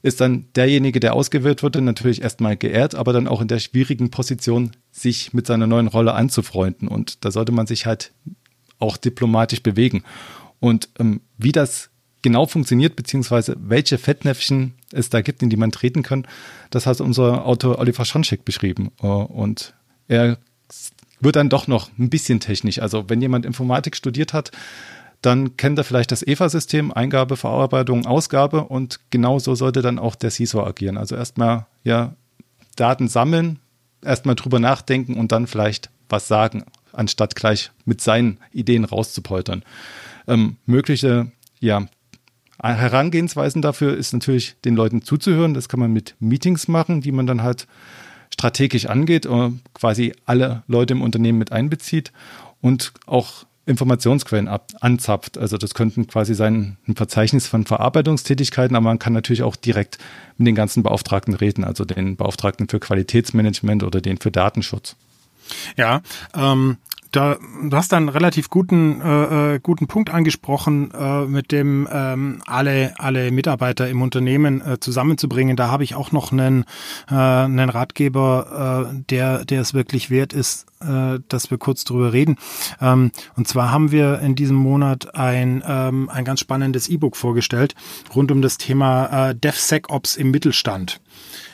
ist 0.03 0.21
dann 0.21 0.47
derjenige, 0.55 1.01
der 1.01 1.15
ausgewählt 1.15 1.63
wurde, 1.63 1.81
natürlich 1.81 2.23
erstmal 2.23 2.57
geehrt, 2.57 2.95
aber 2.95 3.13
dann 3.13 3.29
auch 3.29 3.41
in 3.41 3.49
der 3.49 3.61
schwierigen 3.61 4.11
Position, 4.11 4.73
sich 4.91 5.33
mit 5.33 5.47
seiner 5.47 5.67
neuen 5.67 5.87
Rolle 5.87 6.15
anzufreunden. 6.15 6.89
Und 6.89 7.25
da 7.25 7.31
sollte 7.31 7.53
man 7.53 7.67
sich 7.67 7.87
halt 7.87 8.13
auch 8.79 8.97
diplomatisch 8.97 9.63
bewegen. 9.63 10.03
Und 10.59 10.89
ähm, 10.99 11.21
wie 11.39 11.53
das 11.53 11.92
genau 12.23 12.47
funktioniert, 12.47 12.97
beziehungsweise 12.97 13.57
welche 13.59 13.99
Fettnäpfchen 13.99 14.75
es 14.93 15.11
da 15.11 15.21
gibt, 15.21 15.43
in 15.43 15.51
die 15.51 15.57
man 15.57 15.73
treten 15.73 16.03
kann, 16.03 16.27
das 16.71 16.87
hat 16.87 17.01
unser 17.01 17.45
Autor 17.47 17.79
Oliver 17.79 18.05
Schoncheck 18.05 18.45
beschrieben. 18.45 18.93
Äh, 19.03 19.07
und 19.07 19.75
er 20.09 20.39
wird 21.21 21.37
dann 21.37 21.49
doch 21.49 21.67
noch 21.67 21.91
ein 21.99 22.11
bisschen 22.11 22.41
technisch. 22.41 22.81
Also 22.81 23.09
wenn 23.09 23.21
jemand 23.21 23.47
Informatik 23.47 23.97
studiert 23.97 24.33
hat, 24.33 24.51
dann 25.21 25.57
kennt 25.57 25.79
er 25.79 25.85
vielleicht 25.85 26.11
das 26.11 26.27
EVA-System, 26.27 26.93
Eingabe, 26.93 27.37
Verarbeitung, 27.37 28.07
Ausgabe 28.07 28.65
und 28.65 28.99
genauso 29.11 29.55
sollte 29.55 29.81
dann 29.81 30.01
auch 30.01 30.17
der 30.17 30.31
CISO 30.31 30.65
agieren. 30.65 30.99
Also 30.99 31.15
erstmal 31.15 31.67
ja 31.85 32.15
Daten 32.75 33.07
sammeln, 33.07 33.61
erstmal 34.03 34.35
drüber 34.35 34.59
nachdenken 34.59 35.15
und 35.15 35.31
dann 35.31 35.47
vielleicht 35.47 35.91
was 36.09 36.27
sagen, 36.27 36.65
anstatt 36.93 37.37
gleich 37.37 37.71
mit 37.85 38.01
seinen 38.01 38.39
Ideen 38.53 38.85
rauszupoltern. 38.85 39.63
Ähm, 40.27 40.57
mögliche 40.67 41.31
ja, 41.61 41.87
Herangehensweisen 42.61 43.63
dafür 43.63 43.97
ist 43.97 44.13
natürlich, 44.13 44.57
den 44.65 44.77
Leuten 44.77 45.03
zuzuhören. 45.03 45.55
Das 45.55 45.69
kann 45.69 45.81
man 45.81 45.93
mit 45.93 46.15
Meetings 46.21 46.69
machen, 46.69 47.01
die 47.01 47.13
man 47.13 47.27
dann 47.27 47.43
halt 47.43 47.67
strategisch 48.31 48.87
angeht, 48.87 49.27
und 49.27 49.55
äh, 49.55 49.59
quasi 49.75 50.15
alle 50.25 50.63
Leute 50.67 50.95
im 50.95 51.03
Unternehmen 51.03 51.39
mit 51.39 51.53
einbezieht 51.53 52.13
und 52.61 52.93
auch 53.07 53.45
Informationsquellen 53.65 54.49
ab, 54.49 54.73
anzapft. 54.81 55.39
Also 55.39 55.57
das 55.57 55.75
könnten 55.75 56.07
quasi 56.07 56.35
sein 56.35 56.79
ein 56.89 56.97
Verzeichnis 56.97 57.47
von 57.47 57.65
Verarbeitungstätigkeiten, 57.65 58.75
aber 58.75 58.85
man 58.85 58.99
kann 58.99 59.13
natürlich 59.13 59.43
auch 59.43 59.55
direkt 59.55 59.99
mit 60.37 60.49
den 60.49 60.55
ganzen 60.55 60.83
Beauftragten 60.83 61.35
reden, 61.35 61.63
also 61.63 61.85
den 61.85 62.17
Beauftragten 62.17 62.69
für 62.69 62.81
Qualitätsmanagement 62.81 63.85
oder 63.85 64.01
den 64.01 64.19
für 64.19 64.33
Datenschutz. 64.33 64.97
Ja, 65.77 66.03
ähm, 66.35 66.79
da, 67.13 67.37
du 67.63 67.77
hast 67.77 67.93
einen 67.93 68.09
relativ 68.09 68.49
guten, 68.49 69.01
äh, 69.01 69.55
äh, 69.55 69.61
guten 69.63 69.87
Punkt 69.87 70.11
angesprochen, 70.11 70.91
äh, 70.93 71.27
mit 71.27 71.53
dem 71.53 71.87
ähm, 71.93 72.43
alle, 72.47 72.95
alle 72.99 73.31
Mitarbeiter 73.31 73.89
im 73.89 74.01
Unternehmen 74.03 74.63
äh, 74.63 74.81
zusammenzubringen. 74.81 75.57
Da 75.57 75.71
habe 75.71 75.85
ich 75.85 75.95
auch 75.95 76.11
noch 76.11 76.33
einen, 76.33 76.65
äh, 77.11 77.15
einen 77.15 77.69
Ratgeber, 77.69 78.89
äh, 78.91 79.03
der, 79.11 79.45
der 79.45 79.61
es 79.61 79.75
wirklich 79.75 80.09
wert 80.11 80.33
ist, 80.33 80.67
äh, 80.83 81.21
dass 81.29 81.51
wir 81.51 81.59
kurz 81.59 81.85
drüber 81.85 82.13
reden. 82.13 82.37
Ähm, 82.81 83.13
und 83.37 83.49
zwar 83.49 83.71
haben 83.71 83.91
wir 83.93 84.21
in 84.21 84.35
diesem 84.35 84.57
Monat 84.57 85.15
ein, 85.15 85.63
ähm, 85.67 86.09
ein 86.09 86.25
ganz 86.25 86.41
spannendes 86.41 86.89
E-Book 86.89 87.17
vorgestellt 87.17 87.75
rund 88.15 88.31
um 88.31 88.43
das 88.43 88.59
Thema 88.59 89.31
äh, 89.31 89.35
DevSecOps 89.35 90.17
im 90.17 90.31
Mittelstand. 90.31 91.01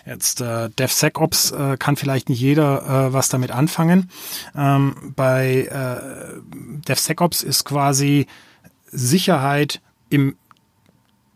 Jetzt 0.07 0.41
äh, 0.41 0.71
DevSecOps 0.71 1.51
äh, 1.51 1.77
kann 1.79 1.97
vielleicht 1.97 2.29
nicht 2.29 2.41
jeder 2.41 3.09
äh, 3.09 3.12
was 3.12 3.29
damit 3.29 3.51
anfangen. 3.51 4.11
Ähm, 4.57 5.12
bei 5.14 5.67
äh, 5.71 6.41
DevSecOps 6.88 7.43
ist 7.43 7.64
quasi 7.64 8.27
Sicherheit 8.91 9.83
im 10.09 10.37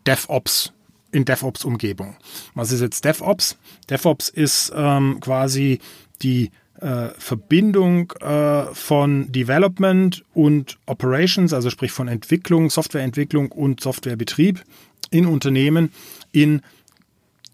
DevOps 0.07 0.73
in 1.11 1.25
DevOps-Umgebung. 1.25 2.17
Was 2.55 2.71
ist 2.71 2.81
jetzt 2.81 3.05
DevOps? 3.05 3.57
DevOps 3.89 4.29
ist 4.29 4.73
ähm, 4.75 5.19
quasi 5.19 5.79
die 6.21 6.51
äh, 6.83 7.09
Verbindung 7.17 8.11
äh, 8.19 8.65
von 8.73 9.31
Development 9.31 10.23
und 10.33 10.77
Operations, 10.85 11.53
also 11.53 11.69
sprich 11.69 11.91
von 11.91 12.09
Entwicklung, 12.09 12.69
Softwareentwicklung 12.69 13.51
und 13.51 13.79
Softwarebetrieb 13.79 14.63
in 15.09 15.25
Unternehmen 15.25 15.93
in 16.33 16.61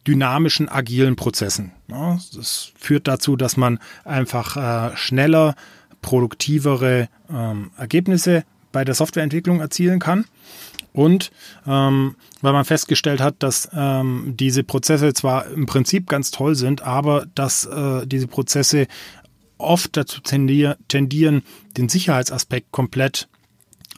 dynamischen, 0.08 0.68
agilen 0.68 1.16
Prozessen. 1.16 1.72
das 1.88 2.72
führt 2.76 3.08
dazu, 3.08 3.36
dass 3.36 3.58
man 3.58 3.80
einfach 4.04 4.58
äh, 4.58 4.98
schneller, 4.98 5.56
produktivere 6.02 7.10
ähm, 7.30 7.72
Ergebnisse 7.78 8.46
bei 8.72 8.84
der 8.84 8.96
Softwareentwicklung 8.96 9.60
erzielen 9.60 10.00
kann. 10.00 10.26
Und 10.92 11.32
ähm, 11.68 12.16
weil 12.42 12.54
man 12.54 12.66
festgestellt 12.66 13.22
hat, 13.22 13.36
dass 13.40 13.70
ähm, 13.74 14.34
diese 14.36 14.64
Prozesse 14.64 15.14
zwar 15.14 15.48
im 15.48 15.66
Prinzip 15.66 16.08
ganz 16.08 16.32
toll 16.32 16.56
sind, 16.56 16.82
aber 16.82 17.26
dass 17.36 17.66
äh, 17.66 18.08
diese 18.08 18.28
Prozesse 18.28 18.88
oft 19.58 19.96
dazu 19.98 20.22
tendieren, 20.22 21.44
den 21.78 21.90
Sicherheitsaspekt 21.90 22.72
komplett 22.72 23.28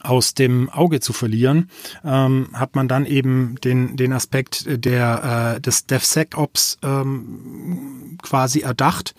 aus 0.02 0.34
dem 0.34 0.68
Auge 0.68 1.00
zu 1.00 1.12
verlieren, 1.12 1.70
ähm, 2.04 2.48
hat 2.52 2.74
man 2.74 2.88
dann 2.88 3.06
eben 3.06 3.54
den, 3.62 3.96
den 3.96 4.12
Aspekt 4.12 4.64
der, 4.84 5.54
äh, 5.56 5.60
des 5.60 5.86
DevSecOps 5.86 6.78
ähm, 6.82 8.18
quasi 8.20 8.60
erdacht. 8.60 9.14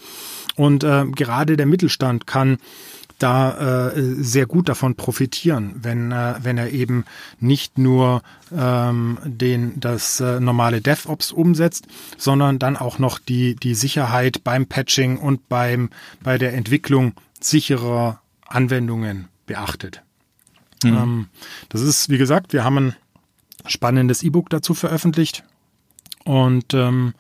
Und 0.56 0.84
äh, 0.84 1.06
gerade 1.06 1.58
der 1.58 1.66
Mittelstand 1.66 2.28
kann 2.28 2.58
da 3.24 3.92
äh, 3.92 4.16
sehr 4.22 4.46
gut 4.46 4.68
davon 4.68 4.96
profitieren, 4.96 5.76
wenn, 5.82 6.12
äh, 6.12 6.36
wenn 6.42 6.58
er 6.58 6.72
eben 6.72 7.06
nicht 7.40 7.78
nur 7.78 8.22
ähm, 8.56 9.18
den, 9.24 9.80
das 9.80 10.20
äh, 10.20 10.42
normale 10.42 10.82
DevOps 10.82 11.32
umsetzt, 11.32 11.88
sondern 12.18 12.60
dann 12.60 12.76
auch 12.76 13.00
noch 13.00 13.20
die, 13.20 13.56
die 13.56 13.76
Sicherheit 13.76 14.44
beim 14.44 14.68
Patching 14.68 15.18
und 15.18 15.48
beim, 15.48 15.90
bei 16.22 16.38
der 16.38 16.54
Entwicklung 16.54 17.14
sicherer 17.40 18.20
Anwendungen 18.46 19.30
beachtet. 19.46 20.02
Mhm. 20.84 20.98
Ähm, 20.98 21.28
das 21.70 21.82
ist, 21.82 22.10
wie 22.10 22.18
gesagt, 22.18 22.52
wir 22.52 22.66
haben 22.66 22.78
ein 22.78 22.96
spannendes 23.66 24.22
E-Book 24.24 24.50
dazu 24.50 24.74
veröffentlicht. 24.74 25.46
Und 26.26 26.74
ähm, 26.74 27.14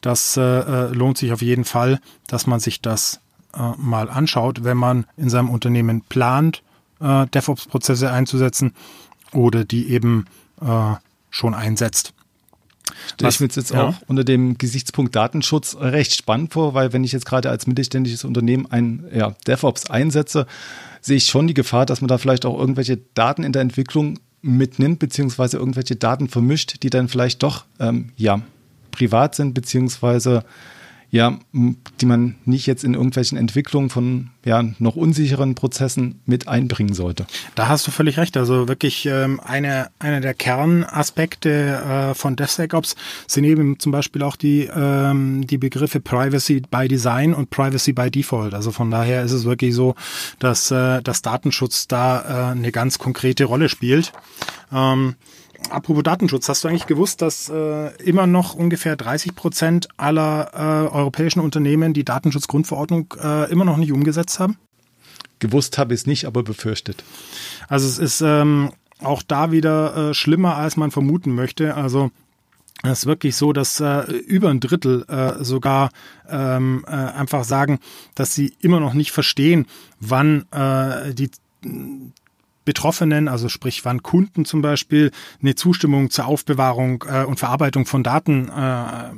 das 0.00 0.36
äh, 0.36 0.40
äh, 0.42 0.92
lohnt 0.92 1.18
sich 1.18 1.32
auf 1.32 1.42
jeden 1.42 1.64
Fall, 1.64 2.00
dass 2.28 2.46
man 2.46 2.60
sich 2.60 2.80
das 2.80 3.20
äh, 3.54 3.72
mal 3.76 4.08
anschaut, 4.08 4.64
wenn 4.64 4.76
man 4.76 5.06
in 5.16 5.30
seinem 5.30 5.50
Unternehmen 5.50 6.02
plant, 6.02 6.62
äh, 7.00 7.26
DevOps-Prozesse 7.26 8.10
einzusetzen 8.10 8.74
oder 9.32 9.64
die 9.64 9.90
eben 9.90 10.26
äh, 10.60 10.94
schon 11.30 11.54
einsetzt. 11.54 12.12
Stelle 13.14 13.30
ich 13.30 13.40
mir 13.40 13.46
jetzt 13.46 13.70
ja. 13.70 13.88
auch 13.88 13.94
unter 14.08 14.24
dem 14.24 14.58
Gesichtspunkt 14.58 15.14
Datenschutz 15.14 15.76
recht 15.76 16.14
spannend 16.14 16.52
vor, 16.52 16.74
weil 16.74 16.92
wenn 16.92 17.04
ich 17.04 17.12
jetzt 17.12 17.26
gerade 17.26 17.48
als 17.48 17.66
mittelständisches 17.66 18.24
Unternehmen 18.24 18.66
ein 18.70 19.04
ja, 19.12 19.34
DevOps 19.46 19.88
einsetze, 19.88 20.46
sehe 21.00 21.16
ich 21.16 21.26
schon 21.26 21.46
die 21.46 21.54
Gefahr, 21.54 21.86
dass 21.86 22.00
man 22.00 22.08
da 22.08 22.18
vielleicht 22.18 22.44
auch 22.44 22.58
irgendwelche 22.58 22.98
Daten 23.14 23.44
in 23.44 23.52
der 23.52 23.62
Entwicklung 23.62 24.18
mitnimmt, 24.42 24.98
beziehungsweise 24.98 25.58
irgendwelche 25.58 25.96
Daten 25.96 26.28
vermischt, 26.28 26.82
die 26.82 26.90
dann 26.90 27.08
vielleicht 27.08 27.42
doch 27.42 27.64
ähm, 27.78 28.10
ja 28.16 28.40
privat 28.90 29.34
sind, 29.34 29.54
beziehungsweise 29.54 30.44
ja, 31.10 31.38
die 31.52 32.06
man 32.06 32.36
nicht 32.44 32.66
jetzt 32.66 32.84
in 32.84 32.94
irgendwelchen 32.94 33.36
Entwicklungen 33.36 33.90
von 33.90 34.30
ja, 34.44 34.62
noch 34.78 34.94
unsicheren 34.94 35.56
Prozessen 35.56 36.20
mit 36.24 36.46
einbringen 36.46 36.94
sollte. 36.94 37.26
Da 37.56 37.68
hast 37.68 37.86
du 37.86 37.90
völlig 37.90 38.16
recht. 38.16 38.36
Also 38.36 38.68
wirklich 38.68 39.06
ähm, 39.06 39.40
eine, 39.40 39.88
eine 39.98 40.20
der 40.20 40.34
Kernaspekte 40.34 41.50
äh, 41.50 42.14
von 42.14 42.36
DevSecOps 42.36 42.94
sind 43.26 43.44
eben 43.44 43.78
zum 43.80 43.90
Beispiel 43.90 44.22
auch 44.22 44.36
die, 44.36 44.70
ähm, 44.72 45.46
die 45.46 45.58
Begriffe 45.58 46.00
Privacy 46.00 46.62
by 46.70 46.86
Design 46.86 47.34
und 47.34 47.50
Privacy 47.50 47.92
by 47.92 48.10
Default. 48.10 48.54
Also 48.54 48.70
von 48.70 48.90
daher 48.90 49.22
ist 49.24 49.32
es 49.32 49.44
wirklich 49.44 49.74
so, 49.74 49.96
dass, 50.38 50.70
äh, 50.70 51.02
dass 51.02 51.22
Datenschutz 51.22 51.88
da 51.88 52.50
äh, 52.50 52.52
eine 52.52 52.70
ganz 52.70 52.98
konkrete 52.98 53.44
Rolle 53.44 53.68
spielt. 53.68 54.12
Ähm, 54.72 55.16
Apropos 55.68 56.02
Datenschutz, 56.02 56.48
hast 56.48 56.64
du 56.64 56.68
eigentlich 56.68 56.86
gewusst, 56.86 57.22
dass 57.22 57.48
äh, 57.48 57.94
immer 58.02 58.26
noch 58.26 58.54
ungefähr 58.54 58.96
30 58.96 59.34
Prozent 59.34 59.88
aller 59.96 60.50
äh, 60.54 60.94
europäischen 60.94 61.40
Unternehmen 61.40 61.92
die 61.92 62.04
Datenschutzgrundverordnung 62.04 63.14
äh, 63.22 63.50
immer 63.50 63.64
noch 63.64 63.76
nicht 63.76 63.92
umgesetzt 63.92 64.40
haben? 64.40 64.56
Gewusst 65.38 65.78
habe 65.78 65.94
ich 65.94 66.00
es 66.00 66.06
nicht, 66.06 66.24
aber 66.24 66.42
befürchtet. 66.42 67.04
Also 67.68 67.86
es 67.86 67.98
ist 67.98 68.20
ähm, 68.20 68.72
auch 69.00 69.22
da 69.22 69.52
wieder 69.52 70.10
äh, 70.10 70.14
schlimmer, 70.14 70.56
als 70.56 70.76
man 70.76 70.90
vermuten 70.90 71.34
möchte. 71.34 71.74
Also 71.74 72.10
es 72.82 73.00
ist 73.00 73.06
wirklich 73.06 73.36
so, 73.36 73.52
dass 73.52 73.80
äh, 73.80 74.10
über 74.12 74.48
ein 74.48 74.60
Drittel 74.60 75.04
äh, 75.08 75.42
sogar 75.44 75.90
ähm, 76.28 76.84
äh, 76.86 76.90
einfach 76.90 77.44
sagen, 77.44 77.78
dass 78.14 78.34
sie 78.34 78.54
immer 78.60 78.80
noch 78.80 78.94
nicht 78.94 79.12
verstehen, 79.12 79.66
wann 79.98 80.46
äh, 80.50 81.14
die 81.14 81.30
Betroffenen, 82.70 83.26
also 83.26 83.48
sprich 83.48 83.84
wann 83.84 84.00
Kunden 84.04 84.44
zum 84.44 84.62
Beispiel 84.62 85.10
eine 85.42 85.56
Zustimmung 85.56 86.10
zur 86.10 86.26
Aufbewahrung 86.26 87.02
äh, 87.08 87.24
und 87.24 87.40
Verarbeitung 87.40 87.84
von 87.84 88.04
Daten 88.04 88.48
äh, 88.48 89.10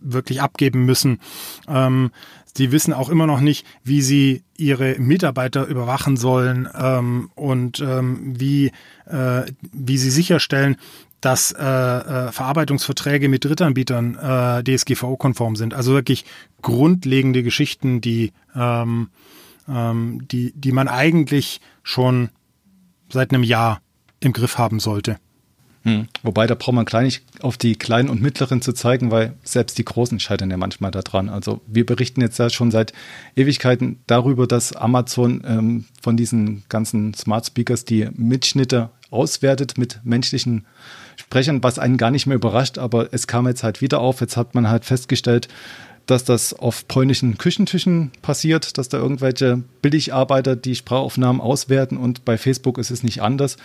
wirklich 0.00 0.42
abgeben 0.42 0.84
müssen. 0.84 1.20
Ähm, 1.68 2.10
Sie 2.56 2.72
wissen 2.72 2.94
auch 2.94 3.10
immer 3.10 3.26
noch 3.26 3.40
nicht, 3.40 3.66
wie 3.84 4.00
sie 4.00 4.42
ihre 4.56 4.98
Mitarbeiter 4.98 5.66
überwachen 5.66 6.16
sollen 6.16 6.66
ähm, 6.74 7.30
und 7.34 7.80
ähm, 7.80 8.32
wie, 8.40 8.72
äh, 9.04 9.42
wie 9.72 9.98
sie 9.98 10.10
sicherstellen, 10.10 10.76
dass 11.20 11.52
äh, 11.52 11.62
äh, 11.62 12.32
Verarbeitungsverträge 12.32 13.28
mit 13.28 13.44
Drittanbietern 13.44 14.14
äh, 14.14 14.64
DSGVO-konform 14.64 15.54
sind. 15.56 15.74
Also 15.74 15.92
wirklich 15.92 16.24
grundlegende 16.62 17.42
Geschichten, 17.42 18.00
die, 18.00 18.32
ähm, 18.54 19.10
ähm, 19.68 20.26
die, 20.30 20.52
die 20.54 20.72
man 20.72 20.88
eigentlich 20.88 21.60
schon 21.82 22.30
seit 23.08 23.32
einem 23.32 23.42
Jahr 23.42 23.80
im 24.20 24.32
Griff 24.32 24.58
haben 24.58 24.80
sollte. 24.80 25.18
Hm. 25.86 26.08
Wobei, 26.24 26.48
da 26.48 26.56
braucht 26.56 26.74
man 26.74 26.84
gleich 26.84 27.04
nicht 27.04 27.44
auf 27.44 27.56
die 27.56 27.76
Kleinen 27.76 28.08
und 28.08 28.20
Mittleren 28.20 28.60
zu 28.60 28.72
zeigen, 28.72 29.12
weil 29.12 29.34
selbst 29.44 29.78
die 29.78 29.84
Großen 29.84 30.18
scheitern 30.18 30.50
ja 30.50 30.56
manchmal 30.56 30.90
daran. 30.90 31.28
Also 31.28 31.60
wir 31.68 31.86
berichten 31.86 32.20
jetzt 32.20 32.38
ja 32.38 32.50
schon 32.50 32.72
seit 32.72 32.92
Ewigkeiten 33.36 34.00
darüber, 34.08 34.48
dass 34.48 34.72
Amazon 34.72 35.44
ähm, 35.46 35.84
von 36.02 36.16
diesen 36.16 36.64
ganzen 36.68 37.14
Smart 37.14 37.46
Speakers 37.46 37.84
die 37.84 38.08
Mitschnitte 38.14 38.90
auswertet 39.10 39.78
mit 39.78 40.00
menschlichen 40.02 40.66
Sprechern, 41.14 41.62
was 41.62 41.78
einen 41.78 41.98
gar 41.98 42.10
nicht 42.10 42.26
mehr 42.26 42.36
überrascht, 42.36 42.78
aber 42.78 43.12
es 43.12 43.28
kam 43.28 43.46
jetzt 43.46 43.62
halt 43.62 43.80
wieder 43.80 44.00
auf. 44.00 44.20
Jetzt 44.20 44.36
hat 44.36 44.56
man 44.56 44.68
halt 44.68 44.84
festgestellt, 44.84 45.46
dass 46.06 46.24
das 46.24 46.54
auf 46.54 46.86
polnischen 46.88 47.36
Küchentischen 47.36 48.12
passiert, 48.22 48.78
dass 48.78 48.88
da 48.88 48.98
irgendwelche 48.98 49.62
Billigarbeiter 49.82 50.56
die 50.56 50.76
Sprachaufnahmen 50.76 51.40
auswerten 51.40 51.96
und 51.96 52.24
bei 52.24 52.38
Facebook 52.38 52.78
ist 52.78 52.90
es 52.90 53.02
nicht 53.02 53.22
anders. 53.22 53.56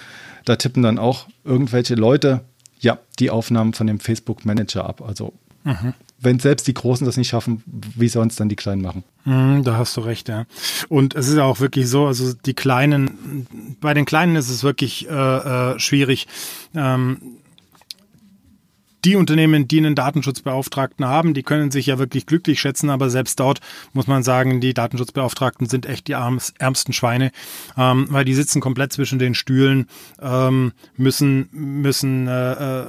Da 0.46 0.56
tippen 0.56 0.84
dann 0.84 0.98
auch 0.98 1.28
irgendwelche 1.44 1.96
Leute 1.96 2.42
ja 2.80 2.98
die 3.20 3.30
Aufnahmen 3.30 3.74
von 3.74 3.88
dem 3.88 4.00
Facebook 4.00 4.44
Manager 4.44 4.86
ab. 4.86 5.04
Also 5.06 5.34
mhm. 5.64 5.94
wenn 6.20 6.40
selbst 6.40 6.68
die 6.68 6.74
Großen 6.74 7.06
das 7.06 7.16
nicht 7.16 7.30
schaffen, 7.30 7.64
wie 7.66 8.08
sollen 8.08 8.30
es 8.30 8.36
dann 8.36 8.50
die 8.50 8.56
Kleinen 8.56 8.82
machen? 8.82 9.04
Mhm, 9.24 9.64
da 9.64 9.78
hast 9.78 9.96
du 9.96 10.02
recht, 10.02 10.28
ja. 10.28 10.46
Und 10.90 11.14
es 11.14 11.28
ist 11.28 11.36
ja 11.36 11.44
auch 11.44 11.60
wirklich 11.60 11.88
so, 11.88 12.08
also 12.08 12.34
die 12.34 12.56
Kleinen, 12.56 13.78
bei 13.80 13.94
den 13.94 14.06
Kleinen 14.06 14.36
ist 14.36 14.50
es 14.50 14.64
wirklich 14.64 15.08
äh, 15.08 15.14
äh, 15.14 15.80
schwierig. 15.80 16.28
Ähm, 16.74 17.38
die 19.06 19.16
Unternehmen, 19.16 19.68
die 19.68 19.80
einen 19.80 19.96
Datenschutzbeauftragten 19.96 21.06
haben, 21.06 21.34
die 21.34 21.44
können 21.44 21.72
sich 21.72 21.88
ja 21.88 22.00
wirklich 22.00 22.26
glücklich 22.26 22.60
schätzen, 22.60 22.90
aber 22.90 23.10
selbst 23.10 23.40
dort 23.40 23.60
muss 23.94 24.08
man 24.08 24.24
sagen, 24.24 24.62
die 24.62 24.74
Datenschutzbeauftragten 24.74 25.68
sind 25.68 25.86
echt 25.86 26.08
die 26.08 26.14
ärmsten 26.14 26.94
Schweine, 26.94 27.32
ähm, 27.78 28.08
weil 28.10 28.26
die 28.26 28.34
sitzen 28.34 28.62
komplett 28.62 28.94
zwischen 28.94 29.20
den 29.20 29.36
Stühlen, 29.36 29.88
ähm, 30.22 30.74
müssen, 30.98 31.50
müssen 31.52 32.28
äh, 32.28 32.82
äh, 32.82 32.86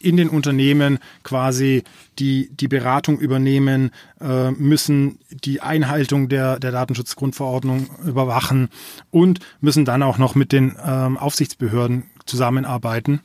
in 0.00 0.16
den 0.16 0.30
Unternehmen 0.30 0.98
quasi 1.22 1.84
die, 2.18 2.50
die 2.52 2.68
Beratung 2.68 3.18
übernehmen, 3.18 3.90
äh, 4.20 4.50
müssen 4.52 5.18
die 5.30 5.60
Einhaltung 5.60 6.28
der, 6.28 6.58
der 6.58 6.72
Datenschutzgrundverordnung 6.72 7.88
überwachen 8.04 8.70
und 9.10 9.40
müssen 9.60 9.84
dann 9.84 10.02
auch 10.02 10.18
noch 10.18 10.34
mit 10.34 10.52
den 10.52 10.74
ähm, 10.82 11.18
Aufsichtsbehörden 11.18 12.04
zusammenarbeiten. 12.24 13.20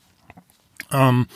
Ähm, 0.91 1.27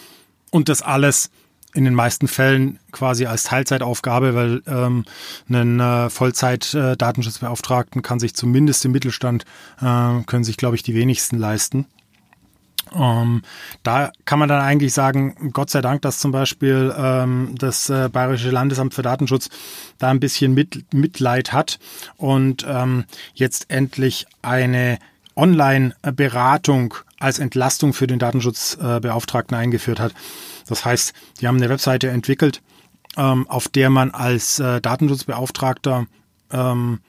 und 0.52 0.70
das 0.70 0.82
alles 0.82 1.30
in 1.74 1.86
den 1.86 1.94
meisten 1.94 2.28
Fällen 2.28 2.80
quasi 2.92 3.26
als 3.26 3.44
Teilzeitaufgabe, 3.44 4.34
weil 4.34 4.64
ähm, 4.66 5.06
einen 5.48 5.80
äh, 5.80 6.10
Vollzeit-Datenschutzbeauftragten 6.10 8.00
äh, 8.00 8.02
kann 8.02 8.20
sich 8.20 8.34
zumindest 8.34 8.84
im 8.86 8.92
Mittelstand, 8.92 9.46
äh, 9.80 10.24
können 10.26 10.44
sich, 10.44 10.58
glaube 10.58 10.76
ich, 10.76 10.84
die 10.84 10.96
wenigsten 10.96 11.38
leisten. 11.38 11.86
Ähm, 12.96 13.44
da 13.84 14.12
kann 14.26 14.40
man 14.40 14.50
dann 14.50 14.62
eigentlich 14.62 14.94
sagen, 14.94 15.52
Gott 15.54 15.70
sei 15.70 15.82
Dank, 15.82 16.02
dass 16.02 16.20
zum 16.20 16.32
Beispiel 16.32 16.94
ähm, 16.98 17.54
das 17.58 17.90
äh, 17.90 18.10
Bayerische 18.12 18.50
Landesamt 18.50 18.94
für 18.94 19.04
Datenschutz 19.04 19.50
da 20.00 20.10
ein 20.10 20.20
bisschen 20.20 20.54
mit, 20.54 20.92
Mitleid 20.94 21.54
hat 21.54 21.78
und 22.18 22.66
ähm, 22.68 23.06
jetzt 23.36 23.70
endlich 23.70 24.26
eine 24.42 24.98
Online-Beratung 25.40 26.94
als 27.18 27.40
Entlastung 27.40 27.94
für 27.94 28.08
den 28.08 28.20
Datenschutzbeauftragten 28.20 29.58
eingeführt 29.58 30.00
hat. 30.00 30.14
Das 30.68 30.86
heißt, 30.86 31.14
die 31.40 31.48
haben 31.48 31.58
eine 31.58 31.70
Webseite 31.70 32.10
entwickelt, 32.10 32.62
ähm, 33.18 33.48
auf 33.50 33.68
der 33.68 33.90
man 33.90 34.12
als 34.12 34.60
äh, 34.60 34.82
Datenschutzbeauftragter 34.82 36.06
ähm, 36.52 37.00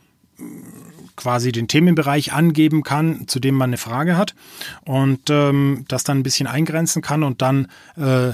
quasi 1.17 1.53
den 1.53 1.69
Themenbereich 1.69 2.33
angeben 2.33 2.83
kann, 2.83 3.29
zu 3.29 3.41
dem 3.41 3.55
man 3.55 3.71
eine 3.71 3.77
Frage 3.77 4.17
hat 4.17 4.35
und 4.85 5.29
ähm, 5.29 5.85
das 5.89 6.05
dann 6.05 6.21
ein 6.21 6.23
bisschen 6.23 6.47
eingrenzen 6.47 7.03
kann 7.03 7.23
und 7.23 7.43
dann 7.43 7.69
äh, 7.97 8.33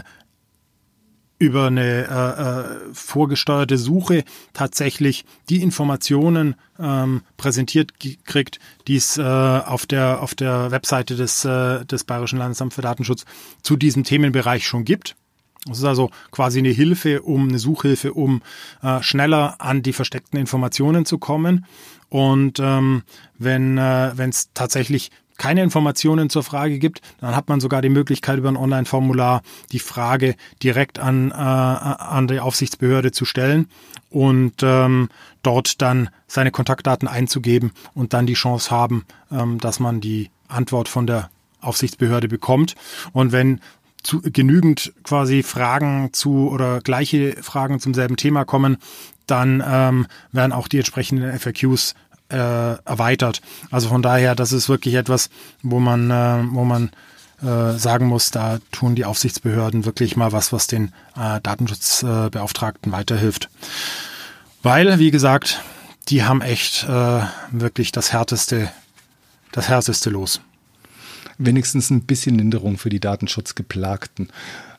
über 1.38 1.66
eine 1.66 2.07
äh, 2.07 2.88
äh, 2.88 2.94
vorgesteuerte 2.94 3.77
Suche 3.77 4.25
tatsächlich 4.53 5.25
die 5.49 5.62
Informationen 5.62 6.55
ähm, 6.79 7.22
präsentiert 7.37 7.92
kriegt, 8.25 8.59
die 8.87 8.96
es 8.96 9.18
äh, 9.18 9.22
auf 9.22 9.87
der 9.87 10.22
auf 10.22 10.35
der 10.35 10.70
Webseite 10.70 11.16
des 11.16 11.44
äh, 11.44 11.85
des 11.85 12.05
Bayerischen 12.05 12.38
Landesamts 12.38 12.75
für 12.75 12.83
Datenschutz 12.83 13.25
zu 13.62 13.77
diesem 13.77 14.05
Themenbereich 14.05 14.66
schon 14.66 14.85
gibt. 14.85 15.16
Das 15.66 15.79
ist 15.79 15.85
also 15.85 16.11
quasi 16.31 16.61
eine 16.61 16.70
Hilfe, 16.70 17.22
um 17.22 17.49
eine 17.49 17.59
Suchhilfe, 17.59 18.12
um 18.12 18.40
äh, 18.83 19.03
schneller 19.03 19.57
an 19.61 19.83
die 19.83 19.92
versteckten 19.92 20.38
Informationen 20.38 21.05
zu 21.05 21.18
kommen. 21.18 21.66
Und 22.09 22.61
ähm, 22.61 23.03
wenn 23.37 23.77
äh, 23.77 24.12
es 24.29 24.51
tatsächlich 24.55 25.11
keine 25.38 25.62
Informationen 25.62 26.31
zur 26.31 26.42
Frage 26.42 26.79
gibt, 26.79 27.01
dann 27.20 27.37
hat 27.37 27.49
man 27.49 27.61
sogar 27.61 27.83
die 27.83 27.88
Möglichkeit, 27.88 28.38
über 28.38 28.49
ein 28.49 28.57
Online-Formular 28.57 29.42
die 29.72 29.79
Frage 29.79 30.35
direkt 30.62 30.99
an, 30.99 31.31
äh, 31.31 31.35
an 31.35 32.29
die 32.29 32.40
Aufsichtsbehörde 32.40 33.12
zu 33.12 33.25
stellen 33.25 33.68
und 34.11 34.62
ähm, 34.62 35.09
dort 35.42 35.83
dann 35.83 36.09
seine 36.27 36.51
Kontaktdaten 36.51 37.09
einzugeben 37.09 37.72
und 37.94 38.12
dann 38.12 38.27
die 38.27 38.35
Chance 38.35 38.70
haben, 38.70 39.05
ähm, 39.31 39.59
dass 39.59 39.81
man 39.81 40.01
die 40.01 40.31
Antwort 40.49 40.88
von 40.88 41.07
der 41.07 41.31
Aufsichtsbehörde 41.61 42.29
bekommt. 42.29 42.75
Und 43.12 43.33
wenn 43.33 43.61
zu, 44.03 44.20
genügend 44.22 44.92
quasi 45.03 45.42
Fragen 45.42 46.11
zu 46.12 46.49
oder 46.49 46.81
gleiche 46.81 47.37
Fragen 47.42 47.81
zum 47.81 47.92
selben 47.92 48.16
Thema 48.16 48.44
kommen, 48.44 48.79
dann 49.27 49.62
ähm, 49.66 50.07
werden 50.33 50.53
auch 50.53 50.68
die 50.68 50.79
entsprechenden 50.79 51.37
FAQs 51.38 51.94
äh, 52.28 52.36
erweitert. 52.36 53.40
Also 53.70 53.88
von 53.88 54.02
daher, 54.02 54.34
das 54.34 54.52
ist 54.52 54.68
wirklich 54.68 54.94
etwas, 54.94 55.30
wo 55.62 55.80
man, 55.80 56.10
äh, 56.10 56.44
wo 56.50 56.64
man 56.64 56.90
äh, 57.42 57.72
sagen 57.78 58.06
muss, 58.06 58.30
da 58.30 58.58
tun 58.72 58.94
die 58.94 59.04
Aufsichtsbehörden 59.04 59.84
wirklich 59.84 60.16
mal 60.16 60.32
was, 60.32 60.52
was 60.52 60.66
den 60.66 60.92
äh, 61.16 61.40
Datenschutzbeauftragten 61.42 62.92
weiterhilft. 62.92 63.48
Weil, 64.62 64.98
wie 64.98 65.10
gesagt, 65.10 65.62
die 66.08 66.24
haben 66.24 66.40
echt 66.40 66.84
äh, 66.84 67.20
wirklich 67.50 67.92
das 67.92 68.12
härteste, 68.12 68.70
das 69.52 69.68
härteste 69.68 70.10
los. 70.10 70.40
Wenigstens 71.38 71.90
ein 71.90 72.02
bisschen 72.02 72.38
Linderung 72.38 72.78
für 72.78 72.88
die 72.88 73.00
Datenschutzgeplagten. 73.00 74.30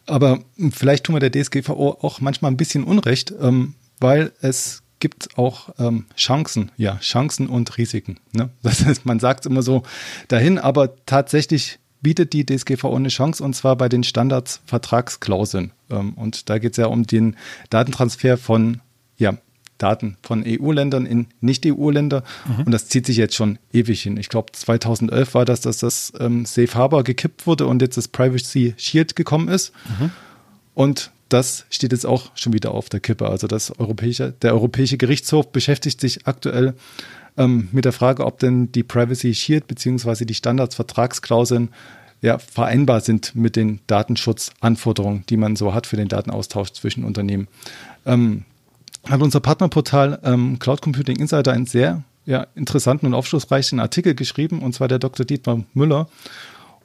Aber 0.07 0.39
vielleicht 0.71 1.03
tun 1.03 1.15
wir 1.15 1.29
der 1.29 1.31
DSGVO 1.31 1.99
auch 2.01 2.21
manchmal 2.21 2.51
ein 2.51 2.57
bisschen 2.57 2.83
Unrecht, 2.83 3.33
ähm, 3.39 3.75
weil 3.99 4.31
es 4.41 4.81
gibt 4.99 5.37
auch 5.37 5.69
ähm, 5.79 6.05
Chancen, 6.15 6.71
ja, 6.77 6.97
Chancen 6.97 7.47
und 7.47 7.77
Risiken. 7.77 8.19
Ne? 8.33 8.49
Das 8.63 8.85
heißt, 8.85 9.05
man 9.05 9.19
sagt 9.19 9.41
es 9.41 9.51
immer 9.51 9.61
so 9.61 9.83
dahin, 10.27 10.57
aber 10.57 10.95
tatsächlich 11.05 11.79
bietet 12.01 12.33
die 12.33 12.45
DSGVO 12.45 12.95
eine 12.95 13.09
Chance 13.09 13.43
und 13.43 13.55
zwar 13.55 13.75
bei 13.75 13.89
den 13.89 14.03
Standardsvertragsklauseln. 14.03 15.71
Ähm, 15.89 16.13
und 16.13 16.49
da 16.49 16.59
geht 16.59 16.71
es 16.71 16.77
ja 16.77 16.87
um 16.87 17.05
den 17.05 17.35
Datentransfer 17.69 18.37
von 18.37 18.81
ja, 19.17 19.37
Daten 19.77 20.17
von 20.21 20.43
EU-Ländern 20.45 21.05
in 21.05 21.27
Nicht-EU-Länder. 21.41 22.23
Mhm. 22.47 22.63
Und 22.65 22.71
das 22.71 22.87
zieht 22.87 23.05
sich 23.05 23.17
jetzt 23.17 23.35
schon 23.35 23.59
ewig 23.71 24.01
hin. 24.01 24.17
Ich 24.17 24.29
glaube, 24.29 24.51
2011 24.51 25.33
war 25.33 25.45
das, 25.45 25.61
dass 25.61 25.77
das 25.77 26.13
ähm, 26.19 26.45
Safe 26.45 26.73
Harbor 26.73 27.03
gekippt 27.03 27.47
wurde 27.47 27.67
und 27.67 27.81
jetzt 27.81 27.97
das 27.97 28.07
Privacy 28.07 28.73
Shield 28.77 29.15
gekommen 29.15 29.47
ist. 29.47 29.73
Mhm. 29.99 30.11
Und 30.73 31.11
das 31.29 31.65
steht 31.69 31.91
jetzt 31.91 32.05
auch 32.05 32.31
schon 32.35 32.53
wieder 32.53 32.71
auf 32.71 32.89
der 32.89 32.99
Kippe. 32.99 33.27
Also 33.27 33.47
das 33.47 33.77
europäische, 33.79 34.33
der 34.41 34.53
Europäische 34.53 34.97
Gerichtshof 34.97 35.51
beschäftigt 35.51 36.01
sich 36.01 36.27
aktuell 36.27 36.73
ähm, 37.37 37.69
mit 37.71 37.85
der 37.85 37.93
Frage, 37.93 38.25
ob 38.25 38.39
denn 38.39 38.71
die 38.71 38.83
Privacy 38.83 39.33
Shield 39.33 39.67
bzw. 39.67 40.25
die 40.25 40.33
Standardsvertragsklauseln 40.33 41.69
ja, 42.21 42.39
vereinbar 42.39 43.01
sind 43.01 43.35
mit 43.35 43.55
den 43.55 43.79
Datenschutzanforderungen, 43.87 45.23
die 45.29 45.37
man 45.37 45.55
so 45.55 45.73
hat 45.73 45.85
für 45.85 45.97
den 45.97 46.07
Datenaustausch 46.07 46.71
zwischen 46.71 47.03
Unternehmen. 47.03 47.47
Ähm, 48.05 48.45
hat 49.07 49.21
unser 49.21 49.39
Partnerportal 49.39 50.19
ähm, 50.23 50.59
Cloud 50.59 50.81
Computing 50.81 51.17
Insider 51.17 51.51
einen 51.51 51.67
sehr 51.67 52.03
ja, 52.25 52.47
interessanten 52.55 53.05
und 53.05 53.13
aufschlussreichen 53.13 53.79
Artikel 53.79 54.15
geschrieben, 54.15 54.61
und 54.61 54.73
zwar 54.73 54.87
der 54.87 54.99
Dr. 54.99 55.25
Dietmar 55.25 55.63
Müller. 55.73 56.09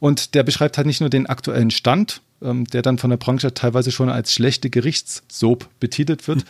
Und 0.03 0.35
der 0.35 0.43
beschreibt 0.43 0.77
halt 0.77 0.87
nicht 0.87 1.01
nur 1.01 1.11
den 1.11 1.27
aktuellen 1.27 1.71
Stand 1.71 2.21
ähm, 2.43 2.65
der 2.67 2.83
dann 2.83 2.99
von 2.99 3.11
der 3.11 3.17
Branche 3.17 3.55
teilweise 3.55 3.93
schon 3.93 4.09
als 4.09 4.33
schlechte 4.33 4.71
Gerichtssoap 4.71 5.69
betitelt 5.81 6.27
wird, 6.29 6.39
mhm. 6.39 6.45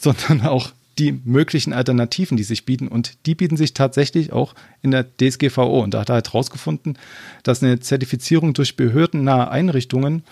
sondern 0.00 0.46
auch 0.46 0.70
die 0.98 1.12
möglichen 1.24 1.72
Alternativen, 1.72 2.36
die 2.36 2.42
sich 2.42 2.66
bieten. 2.66 2.86
Und 2.88 3.16
die 3.24 3.34
bieten 3.34 3.56
sich 3.56 3.72
tatsächlich 3.72 4.32
auch 4.32 4.54
in 4.82 4.90
der 4.90 5.06
DSGVO. 5.16 5.82
Und 5.82 5.94
da 5.94 6.00
hat 6.00 6.10
er 6.10 6.16
halt 6.16 6.28
herausgefunden, 6.28 6.98
dass 7.42 7.62
eine 7.62 7.80
Zertifizierung 7.80 8.52
durch 8.52 8.76
behördennahe 8.76 9.50
Einrichtungen 9.50 10.22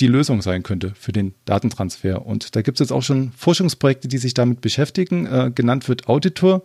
die 0.00 0.06
Lösung 0.06 0.42
sein 0.42 0.62
könnte 0.62 0.92
für 0.94 1.12
den 1.12 1.34
Datentransfer. 1.46 2.26
Und 2.26 2.56
da 2.56 2.62
gibt 2.62 2.76
es 2.76 2.86
jetzt 2.86 2.92
auch 2.92 3.02
schon 3.02 3.32
Forschungsprojekte, 3.32 4.08
die 4.08 4.18
sich 4.18 4.34
damit 4.34 4.60
beschäftigen. 4.60 5.26
Äh, 5.26 5.50
genannt 5.54 5.88
wird 5.88 6.08
Auditor. 6.08 6.62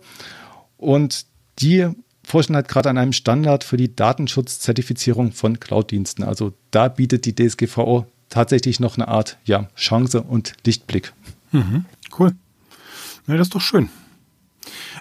Und 0.76 1.24
die 1.58 1.88
forschen 2.26 2.56
halt 2.56 2.66
gerade 2.66 2.90
an 2.90 2.98
einem 2.98 3.12
Standard 3.12 3.62
für 3.62 3.76
die 3.76 3.94
Datenschutzzertifizierung 3.94 5.30
von 5.30 5.60
Cloud-Diensten. 5.60 6.24
Also 6.24 6.54
da 6.72 6.88
bietet 6.88 7.24
die 7.24 7.36
DSGVO 7.36 8.04
tatsächlich 8.28 8.80
noch 8.80 8.96
eine 8.96 9.06
Art 9.06 9.38
ja, 9.44 9.68
Chance 9.76 10.22
und 10.22 10.54
Lichtblick. 10.66 11.12
Mhm, 11.52 11.84
cool. 12.18 12.32
Na, 13.26 13.36
das 13.36 13.46
ist 13.46 13.54
doch 13.54 13.60
schön. 13.60 13.90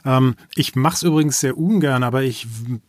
Ähm, 0.05 0.35
ich 0.55 0.75
mache 0.75 0.93
es 0.97 1.03
übrigens 1.03 1.39
sehr 1.39 1.57
ungern, 1.57 2.03
aber 2.03 2.21
ich 2.21 2.45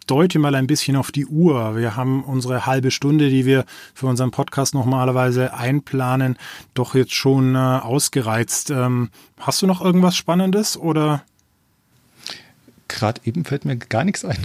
deute 0.07 0.39
mal 0.39 0.55
ein 0.55 0.66
bisschen 0.66 0.97
auf 0.97 1.12
die 1.12 1.24
Uhr. 1.24 1.74
Wir 1.74 1.97
haben 1.97 2.22
unsere 2.22 2.66
halbe 2.66 2.91
Stunde, 2.91 3.30
die 3.30 3.47
wir 3.47 3.64
für 3.95 4.07
unseren 4.07 4.32
Podcast 4.32 4.74
normalerweise 4.74 5.55
einplanen, 5.55 6.37
doch 6.74 6.95
jetzt 6.95 7.14
schon 7.14 7.55
äh, 7.55 7.59
ausgereizt. 7.59 8.70
Ähm, 8.70 9.09
hast 9.41 9.62
du 9.62 9.66
noch 9.66 9.80
irgendwas 9.80 10.14
Spannendes 10.14 10.76
oder? 10.76 11.24
Gerade 12.89 13.20
eben 13.24 13.45
fällt 13.45 13.64
mir 13.64 13.76
gar 13.76 14.05
nichts 14.05 14.24
ein. 14.24 14.39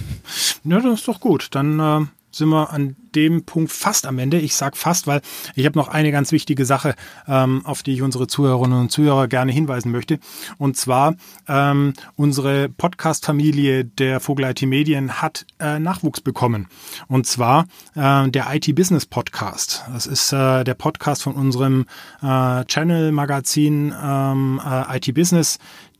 Ja, 0.63 0.79
das 0.79 0.99
ist 0.99 1.07
doch 1.07 1.19
gut. 1.19 1.49
Dann 1.51 1.79
äh, 1.79 2.05
sind 2.31 2.49
wir 2.49 2.71
an 2.71 2.95
dem 3.13 3.43
Punkt 3.43 3.71
fast 3.71 4.05
am 4.05 4.17
Ende. 4.17 4.39
Ich 4.39 4.55
sage 4.55 4.77
fast, 4.77 5.05
weil 5.05 5.21
ich 5.55 5.65
habe 5.65 5.77
noch 5.77 5.89
eine 5.89 6.11
ganz 6.11 6.31
wichtige 6.31 6.65
Sache, 6.65 6.95
ähm, 7.27 7.65
auf 7.65 7.83
die 7.83 7.93
ich 7.93 8.01
unsere 8.01 8.27
Zuhörerinnen 8.27 8.79
und 8.79 8.91
Zuhörer 8.91 9.27
gerne 9.27 9.51
hinweisen 9.51 9.91
möchte. 9.91 10.19
Und 10.57 10.77
zwar 10.77 11.15
ähm, 11.47 11.93
unsere 12.15 12.69
Podcast-Familie 12.69 13.83
der 13.83 14.21
Vogel 14.21 14.45
IT 14.45 14.61
Medien 14.61 15.21
hat 15.21 15.45
äh, 15.59 15.79
Nachwuchs 15.79 16.21
bekommen. 16.21 16.67
Und 17.07 17.27
zwar 17.27 17.65
äh, 17.95 18.29
der 18.29 18.47
IT 18.53 18.73
Business 18.75 19.05
Podcast. 19.05 19.83
Das 19.91 20.07
ist 20.07 20.31
äh, 20.31 20.63
der 20.63 20.75
Podcast 20.75 21.23
von 21.23 21.35
unserem 21.35 21.85
äh, 22.21 22.63
Channel-Magazin 22.65 23.93
ähm, 24.01 24.61
äh, 24.65 24.97
IT 24.97 25.13
Business 25.13 25.59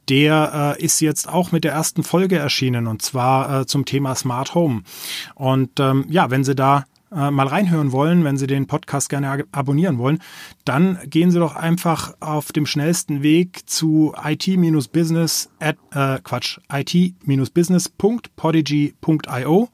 der 0.10 0.76
äh, 0.80 0.84
ist 0.84 1.00
jetzt 1.00 1.30
auch 1.30 1.52
mit 1.52 1.64
der 1.64 1.74
ersten 1.74 2.04
Folge 2.04 2.38
erschienen 2.38 2.88
und 2.88 3.02
zwar 3.02 3.62
äh, 3.62 3.66
zum 3.66 3.86
Thema 3.86 4.16
Smart 4.16 4.56
Home. 4.56 4.82
Und 5.36 5.80
ähm, 5.80 6.06
ja, 6.10 6.30
wenn 6.32 6.44
Sie 6.44 6.56
da 6.56 6.86
äh, 7.12 7.30
mal 7.30 7.48
reinhören 7.48 7.92
wollen, 7.92 8.24
wenn 8.24 8.38
Sie 8.38 8.48
den 8.48 8.68
Podcast 8.68 9.10
gerne 9.10 9.44
abonnieren 9.52 9.98
wollen, 9.98 10.20
dann 10.66 10.98
gehen 11.06 11.30
Sie 11.32 11.40
doch 11.40 11.56
einfach 11.56 12.14
auf 12.20 12.54
dem 12.54 12.66
schnellsten 12.66 13.22
Weg 13.22 13.70
zu 13.70 14.16
it-business 14.24 15.50
at, 15.60 15.76
äh, 15.94 16.20
Quatsch, 16.24 16.60
it-business.podigy.io 16.74 19.70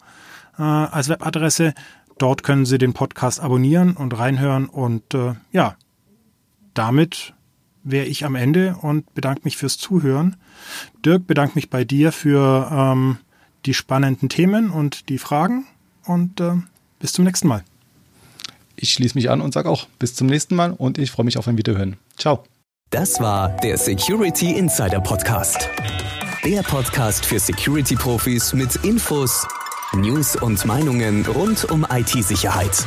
äh, 0.57 0.61
als 0.61 1.09
Webadresse. 1.09 1.75
Dort 2.17 2.41
können 2.41 2.65
Sie 2.65 2.79
den 2.79 2.93
Podcast 2.93 3.39
abonnieren 3.39 3.95
und 3.95 4.17
reinhören 4.17 4.67
und 4.67 5.13
äh, 5.13 5.35
ja, 5.51 5.75
damit 6.73 7.35
wäre 7.89 8.05
ich 8.05 8.25
am 8.25 8.35
Ende 8.35 8.77
und 8.81 9.13
bedanke 9.13 9.41
mich 9.43 9.57
fürs 9.57 9.77
Zuhören. 9.77 10.35
Dirk, 11.05 11.27
bedanke 11.27 11.55
mich 11.55 11.69
bei 11.69 11.83
dir 11.83 12.11
für 12.11 12.69
ähm, 12.71 13.17
die 13.65 13.73
spannenden 13.73 14.29
Themen 14.29 14.69
und 14.69 15.09
die 15.09 15.17
Fragen 15.17 15.65
und 16.05 16.39
äh, 16.39 16.53
bis 16.99 17.13
zum 17.13 17.25
nächsten 17.25 17.47
Mal. 17.47 17.63
Ich 18.75 18.93
schließe 18.93 19.15
mich 19.15 19.29
an 19.29 19.41
und 19.41 19.53
sage 19.53 19.69
auch 19.69 19.87
bis 19.99 20.13
zum 20.15 20.27
nächsten 20.27 20.55
Mal 20.55 20.71
und 20.71 20.97
ich 20.97 21.11
freue 21.11 21.25
mich 21.25 21.37
auf 21.37 21.47
ein 21.47 21.57
Wiederhören. 21.57 21.97
Ciao. 22.17 22.43
Das 22.89 23.19
war 23.19 23.49
der 23.57 23.77
Security 23.77 24.51
Insider 24.51 25.01
Podcast. 25.01 25.69
Der 26.45 26.61
Podcast 26.61 27.25
für 27.25 27.39
Security-Profis 27.39 28.53
mit 28.53 28.77
Infos, 28.77 29.45
News 29.93 30.37
und 30.37 30.63
Meinungen 30.65 31.25
rund 31.25 31.65
um 31.65 31.85
IT-Sicherheit. 31.89 32.85